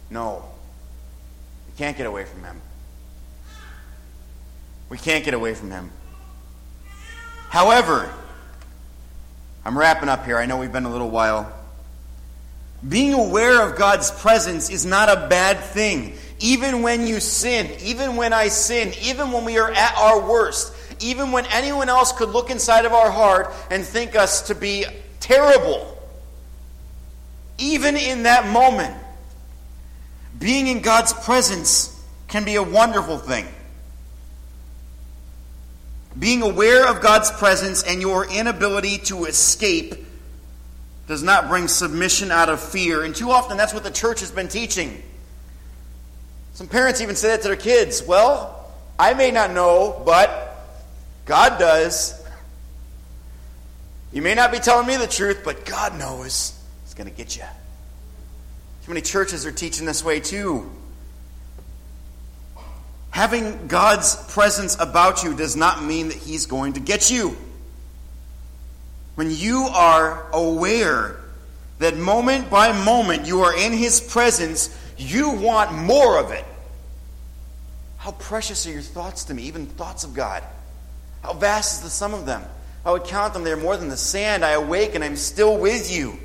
No. 0.09 0.43
You 1.67 1.73
can't 1.77 1.95
get 1.95 2.07
away 2.07 2.25
from 2.25 2.43
Him. 2.43 2.59
We 4.89 4.97
can't 4.97 5.23
get 5.23 5.35
away 5.35 5.53
from 5.53 5.69
Him. 5.69 5.91
However, 7.49 8.11
I'm 9.63 9.77
wrapping 9.77 10.09
up 10.09 10.25
here. 10.25 10.37
I 10.37 10.47
know 10.47 10.57
we've 10.57 10.71
been 10.71 10.85
a 10.85 10.91
little 10.91 11.09
while. 11.09 11.53
Being 12.87 13.13
aware 13.13 13.61
of 13.61 13.77
God's 13.77 14.09
presence 14.09 14.69
is 14.69 14.85
not 14.85 15.09
a 15.09 15.27
bad 15.27 15.59
thing. 15.59 16.17
Even 16.39 16.81
when 16.81 17.05
you 17.05 17.19
sin, 17.19 17.69
even 17.81 18.15
when 18.15 18.33
I 18.33 18.47
sin, 18.47 18.93
even 19.03 19.31
when 19.31 19.45
we 19.45 19.59
are 19.59 19.71
at 19.71 19.95
our 19.97 20.27
worst, 20.27 20.73
even 20.99 21.31
when 21.31 21.45
anyone 21.47 21.89
else 21.89 22.11
could 22.11 22.29
look 22.29 22.49
inside 22.49 22.85
of 22.85 22.93
our 22.93 23.11
heart 23.11 23.53
and 23.69 23.83
think 23.83 24.15
us 24.15 24.47
to 24.47 24.55
be 24.55 24.85
terrible, 25.19 25.97
even 27.57 27.97
in 27.97 28.23
that 28.23 28.47
moment, 28.47 28.95
being 30.37 30.67
in 30.67 30.81
God's 30.81 31.13
presence 31.13 31.93
can 32.27 32.43
be 32.43 32.55
a 32.55 32.63
wonderful 32.63 33.17
thing. 33.17 33.47
Being 36.17 36.41
aware 36.41 36.87
of 36.87 37.01
God's 37.01 37.31
presence 37.31 37.83
and 37.83 38.01
your 38.01 38.27
inability 38.29 38.97
to 38.99 39.25
escape 39.25 39.95
does 41.07 41.23
not 41.23 41.47
bring 41.47 41.67
submission 41.67 42.31
out 42.31 42.49
of 42.49 42.59
fear. 42.59 43.03
And 43.03 43.15
too 43.15 43.31
often, 43.31 43.55
that's 43.55 43.73
what 43.73 43.83
the 43.83 43.91
church 43.91 44.19
has 44.19 44.31
been 44.31 44.47
teaching. 44.47 45.01
Some 46.53 46.67
parents 46.67 47.01
even 47.01 47.15
say 47.15 47.29
that 47.29 47.43
to 47.43 47.49
their 47.49 47.55
kids. 47.55 48.03
Well, 48.03 48.67
I 48.97 49.13
may 49.13 49.31
not 49.31 49.51
know, 49.51 50.01
but 50.05 50.46
God 51.27 51.59
does. 51.59 52.25
You 54.11 54.21
may 54.21 54.33
not 54.33 54.51
be 54.51 54.59
telling 54.59 54.87
me 54.87 54.95
the 54.95 55.07
truth, 55.07 55.41
but 55.43 55.65
God 55.65 55.99
knows. 55.99 56.57
He's 56.85 56.93
going 56.93 57.09
to 57.09 57.15
get 57.15 57.35
you. 57.35 57.43
Too 58.85 58.91
many 58.91 59.01
churches 59.01 59.45
are 59.45 59.51
teaching 59.51 59.85
this 59.85 60.03
way 60.03 60.21
too. 60.21 60.71
Having 63.11 63.67
God's 63.67 64.15
presence 64.33 64.77
about 64.79 65.23
you 65.23 65.35
does 65.35 65.55
not 65.55 65.83
mean 65.83 66.07
that 66.07 66.17
He's 66.17 66.45
going 66.45 66.73
to 66.73 66.79
get 66.79 67.11
you. 67.11 67.35
When 69.15 69.29
you 69.29 69.63
are 69.73 70.27
aware 70.31 71.19
that 71.79 71.97
moment 71.97 72.49
by 72.49 72.71
moment 72.83 73.27
you 73.27 73.41
are 73.41 73.57
in 73.57 73.73
His 73.73 73.99
presence, 73.99 74.75
you 74.97 75.31
want 75.31 75.73
more 75.73 76.17
of 76.19 76.31
it. 76.31 76.45
How 77.97 78.11
precious 78.11 78.65
are 78.67 78.71
your 78.71 78.81
thoughts 78.81 79.25
to 79.25 79.33
me, 79.33 79.43
even 79.43 79.65
thoughts 79.65 80.05
of 80.05 80.13
God? 80.13 80.43
How 81.23 81.33
vast 81.33 81.77
is 81.77 81.83
the 81.83 81.89
sum 81.89 82.13
of 82.13 82.25
them? 82.25 82.43
I 82.85 82.91
would 82.91 83.03
count 83.03 83.33
them, 83.33 83.43
they're 83.43 83.57
more 83.57 83.75
than 83.75 83.89
the 83.89 83.97
sand. 83.97 84.45
I 84.45 84.51
awake 84.51 84.95
and 84.95 85.03
I'm 85.03 85.17
still 85.17 85.57
with 85.57 85.93
you. 85.93 86.17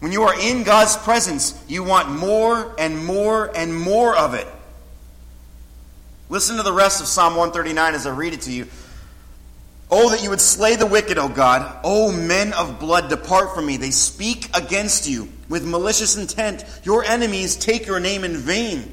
When 0.00 0.12
you 0.12 0.24
are 0.24 0.38
in 0.38 0.62
God's 0.62 0.96
presence, 0.96 1.58
you 1.66 1.82
want 1.82 2.10
more 2.10 2.74
and 2.78 3.04
more 3.04 3.50
and 3.56 3.74
more 3.74 4.14
of 4.14 4.34
it. 4.34 4.46
Listen 6.28 6.56
to 6.56 6.62
the 6.62 6.72
rest 6.72 7.00
of 7.00 7.06
Psalm 7.06 7.36
139 7.36 7.94
as 7.94 8.06
I 8.06 8.14
read 8.14 8.34
it 8.34 8.42
to 8.42 8.52
you. 8.52 8.66
Oh, 9.90 10.10
that 10.10 10.22
you 10.22 10.30
would 10.30 10.40
slay 10.40 10.74
the 10.74 10.86
wicked, 10.86 11.16
O 11.16 11.28
God. 11.28 11.78
O 11.84 12.10
men 12.10 12.52
of 12.52 12.80
blood, 12.80 13.08
depart 13.08 13.54
from 13.54 13.66
me. 13.66 13.76
They 13.76 13.92
speak 13.92 14.50
against 14.54 15.08
you 15.08 15.28
with 15.48 15.64
malicious 15.64 16.16
intent. 16.16 16.64
Your 16.82 17.04
enemies 17.04 17.54
take 17.54 17.86
your 17.86 18.00
name 18.00 18.24
in 18.24 18.36
vain. 18.36 18.92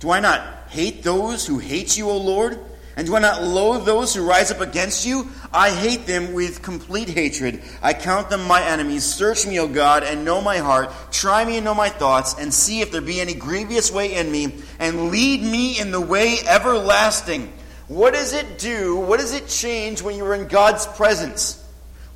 Do 0.00 0.10
I 0.10 0.18
not 0.18 0.42
hate 0.68 1.04
those 1.04 1.46
who 1.46 1.58
hate 1.58 1.96
you, 1.96 2.10
O 2.10 2.16
Lord? 2.16 2.58
And 2.96 3.06
do 3.06 3.14
I 3.14 3.20
not 3.20 3.42
loathe 3.42 3.84
those 3.84 4.14
who 4.14 4.26
rise 4.26 4.50
up 4.50 4.62
against 4.62 5.04
you? 5.04 5.28
I 5.52 5.70
hate 5.70 6.06
them 6.06 6.32
with 6.32 6.62
complete 6.62 7.10
hatred. 7.10 7.62
I 7.82 7.92
count 7.92 8.30
them 8.30 8.46
my 8.46 8.62
enemies. 8.62 9.04
Search 9.04 9.46
me, 9.46 9.60
O 9.60 9.68
God, 9.68 10.02
and 10.02 10.24
know 10.24 10.40
my 10.40 10.58
heart. 10.58 10.90
Try 11.12 11.44
me 11.44 11.56
and 11.56 11.64
know 11.64 11.74
my 11.74 11.90
thoughts, 11.90 12.34
and 12.38 12.52
see 12.52 12.80
if 12.80 12.90
there 12.90 13.02
be 13.02 13.20
any 13.20 13.34
grievous 13.34 13.92
way 13.92 14.14
in 14.14 14.32
me, 14.32 14.54
and 14.78 15.10
lead 15.10 15.42
me 15.42 15.78
in 15.78 15.90
the 15.90 16.00
way 16.00 16.38
everlasting. 16.48 17.52
What 17.88 18.14
does 18.14 18.32
it 18.32 18.58
do? 18.58 18.96
What 18.96 19.20
does 19.20 19.34
it 19.34 19.46
change 19.46 20.00
when 20.00 20.16
you're 20.16 20.34
in 20.34 20.48
God's 20.48 20.86
presence? 20.86 21.62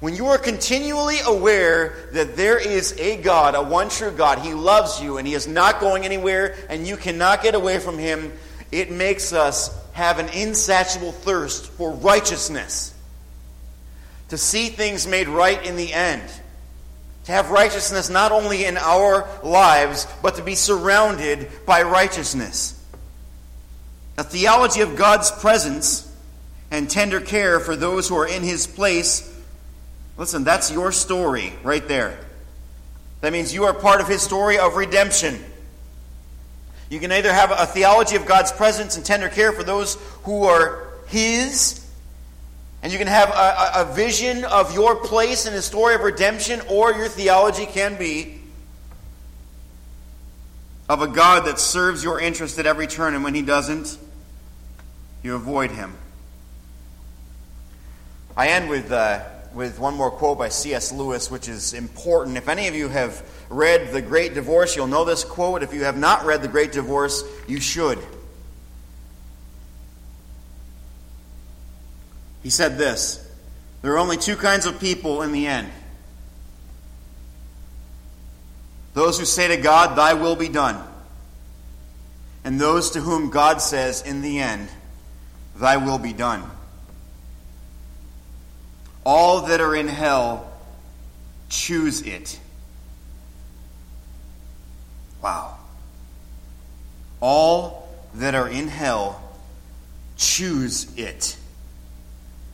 When 0.00 0.16
you 0.16 0.28
are 0.28 0.38
continually 0.38 1.18
aware 1.26 2.08
that 2.14 2.36
there 2.36 2.58
is 2.58 2.98
a 2.98 3.18
God, 3.18 3.54
a 3.54 3.62
one 3.62 3.90
true 3.90 4.10
God, 4.10 4.38
He 4.38 4.54
loves 4.54 5.00
you 5.00 5.18
and 5.18 5.28
He 5.28 5.34
is 5.34 5.46
not 5.46 5.78
going 5.78 6.06
anywhere 6.06 6.56
and 6.70 6.86
you 6.86 6.96
cannot 6.96 7.42
get 7.42 7.54
away 7.54 7.78
from 7.78 7.98
Him, 7.98 8.32
it 8.72 8.90
makes 8.90 9.34
us 9.34 9.68
have 10.00 10.18
an 10.18 10.30
insatiable 10.30 11.12
thirst 11.12 11.66
for 11.66 11.92
righteousness. 11.92 12.94
To 14.30 14.38
see 14.38 14.68
things 14.70 15.06
made 15.06 15.28
right 15.28 15.62
in 15.64 15.76
the 15.76 15.92
end. 15.92 16.22
To 17.24 17.32
have 17.32 17.50
righteousness 17.50 18.08
not 18.08 18.32
only 18.32 18.64
in 18.64 18.78
our 18.78 19.28
lives, 19.42 20.06
but 20.22 20.36
to 20.36 20.42
be 20.42 20.54
surrounded 20.54 21.48
by 21.66 21.82
righteousness. 21.82 22.82
A 24.16 24.24
theology 24.24 24.80
of 24.80 24.96
God's 24.96 25.30
presence 25.30 26.10
and 26.70 26.88
tender 26.88 27.20
care 27.20 27.60
for 27.60 27.76
those 27.76 28.08
who 28.08 28.16
are 28.16 28.26
in 28.26 28.42
His 28.42 28.66
place. 28.66 29.30
Listen, 30.16 30.44
that's 30.44 30.72
your 30.72 30.92
story 30.92 31.52
right 31.62 31.86
there. 31.86 32.18
That 33.20 33.34
means 33.34 33.52
you 33.52 33.64
are 33.64 33.74
part 33.74 34.00
of 34.00 34.08
His 34.08 34.22
story 34.22 34.58
of 34.58 34.76
redemption. 34.76 35.44
You 36.90 36.98
can 36.98 37.12
either 37.12 37.32
have 37.32 37.52
a 37.52 37.66
theology 37.66 38.16
of 38.16 38.26
God's 38.26 38.50
presence 38.50 38.96
and 38.96 39.06
tender 39.06 39.28
care 39.28 39.52
for 39.52 39.62
those 39.62 39.94
who 40.24 40.42
are 40.44 40.88
His, 41.06 41.86
and 42.82 42.92
you 42.92 42.98
can 42.98 43.06
have 43.06 43.28
a, 43.28 43.88
a, 43.88 43.94
vision 43.94 44.44
of 44.44 44.74
your 44.74 44.96
place 44.96 45.46
in 45.46 45.54
the 45.54 45.62
story 45.62 45.94
of 45.94 46.00
redemption, 46.00 46.60
or 46.68 46.92
your 46.92 47.08
theology 47.08 47.64
can 47.64 47.96
be 47.96 48.40
of 50.88 51.00
a 51.00 51.06
God 51.06 51.46
that 51.46 51.60
serves 51.60 52.02
your 52.02 52.20
interest 52.20 52.58
at 52.58 52.66
every 52.66 52.88
turn, 52.88 53.14
and 53.14 53.22
when 53.22 53.36
He 53.36 53.42
doesn't, 53.42 53.96
you 55.22 55.36
avoid 55.36 55.70
Him. 55.70 55.96
I 58.36 58.48
end 58.48 58.68
with, 58.68 58.90
uh, 58.90 59.22
with 59.54 59.78
one 59.78 59.94
more 59.94 60.10
quote 60.10 60.38
by 60.38 60.48
C.S. 60.48 60.92
Lewis, 60.92 61.30
which 61.30 61.48
is 61.48 61.74
important. 61.74 62.36
If 62.36 62.48
any 62.48 62.68
of 62.68 62.74
you 62.74 62.88
have 62.88 63.24
read 63.48 63.92
The 63.92 64.02
Great 64.02 64.34
Divorce, 64.34 64.76
you'll 64.76 64.86
know 64.86 65.04
this 65.04 65.24
quote. 65.24 65.62
If 65.62 65.74
you 65.74 65.84
have 65.84 65.98
not 65.98 66.24
read 66.24 66.42
The 66.42 66.48
Great 66.48 66.72
Divorce, 66.72 67.24
you 67.48 67.60
should. 67.60 67.98
He 72.42 72.50
said 72.50 72.78
this 72.78 73.28
There 73.82 73.92
are 73.92 73.98
only 73.98 74.16
two 74.16 74.36
kinds 74.36 74.66
of 74.66 74.80
people 74.80 75.22
in 75.22 75.32
the 75.32 75.46
end 75.46 75.70
those 78.92 79.18
who 79.18 79.24
say 79.24 79.48
to 79.48 79.56
God, 79.56 79.96
Thy 79.96 80.14
will 80.14 80.36
be 80.36 80.48
done, 80.48 80.82
and 82.44 82.60
those 82.60 82.90
to 82.92 83.00
whom 83.00 83.30
God 83.30 83.62
says, 83.62 84.02
In 84.02 84.20
the 84.20 84.40
end, 84.40 84.68
Thy 85.56 85.76
will 85.76 85.98
be 85.98 86.12
done. 86.12 86.50
All 89.04 89.42
that 89.42 89.60
are 89.60 89.74
in 89.74 89.88
hell 89.88 90.50
choose 91.48 92.02
it. 92.02 92.38
Wow. 95.22 95.56
All 97.20 97.88
that 98.14 98.34
are 98.34 98.48
in 98.48 98.68
hell 98.68 99.22
choose 100.16 100.86
it. 100.96 101.36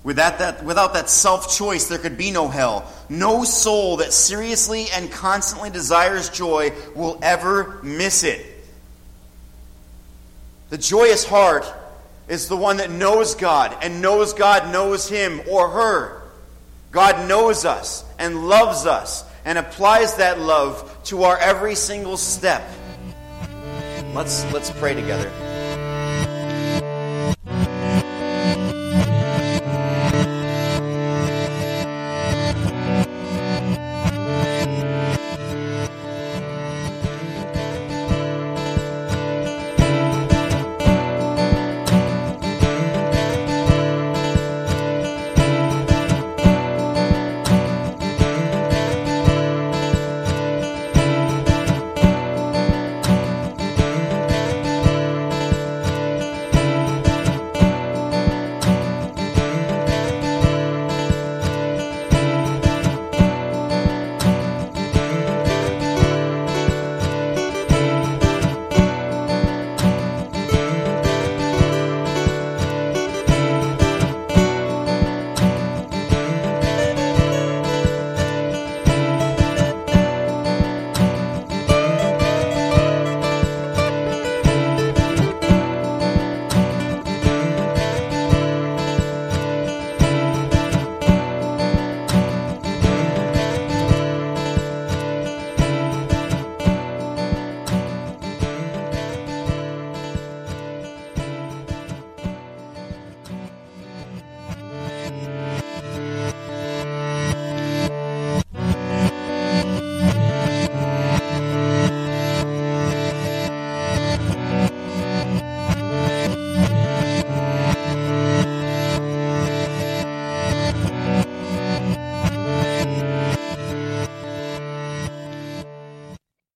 Without 0.03 0.39
that, 0.39 0.65
without 0.65 0.95
that 0.95 1.11
self 1.11 1.57
choice, 1.57 1.89
there 1.89 1.99
could 1.99 2.17
be 2.17 2.31
no 2.31 2.47
hell. 2.47 2.91
No 3.09 3.43
soul 3.43 3.97
that 3.97 4.13
seriously 4.13 4.87
and 4.95 5.11
constantly 5.11 5.69
desires 5.69 6.29
joy 6.31 6.73
will 6.95 7.19
ever 7.23 7.81
miss 7.83 8.23
it. 8.23 8.47
The 10.71 10.79
joyous 10.79 11.25
heart 11.25 11.67
is 12.29 12.49
the 12.49 12.57
one 12.57 12.77
that 12.79 12.91
knows 12.91 13.35
God 13.35 13.77
and 13.83 14.01
knows 14.01 14.33
God 14.33 14.73
knows 14.73 15.09
him 15.09 15.41
or 15.49 15.71
her. 15.71 16.16
God 16.97 17.29
knows 17.29 17.67
us 17.67 18.07
and 18.19 18.49
loves 18.49 18.87
us 18.87 19.23
and 19.45 19.59
applies 19.59 20.17
that 20.17 20.41
love 20.41 20.99
to 21.05 21.25
our 21.25 21.37
every 21.37 21.75
single 21.75 22.17
step. 22.17 22.67
Let's, 24.15 24.51
let's 24.51 24.71
pray 24.71 24.95
together. 24.95 25.31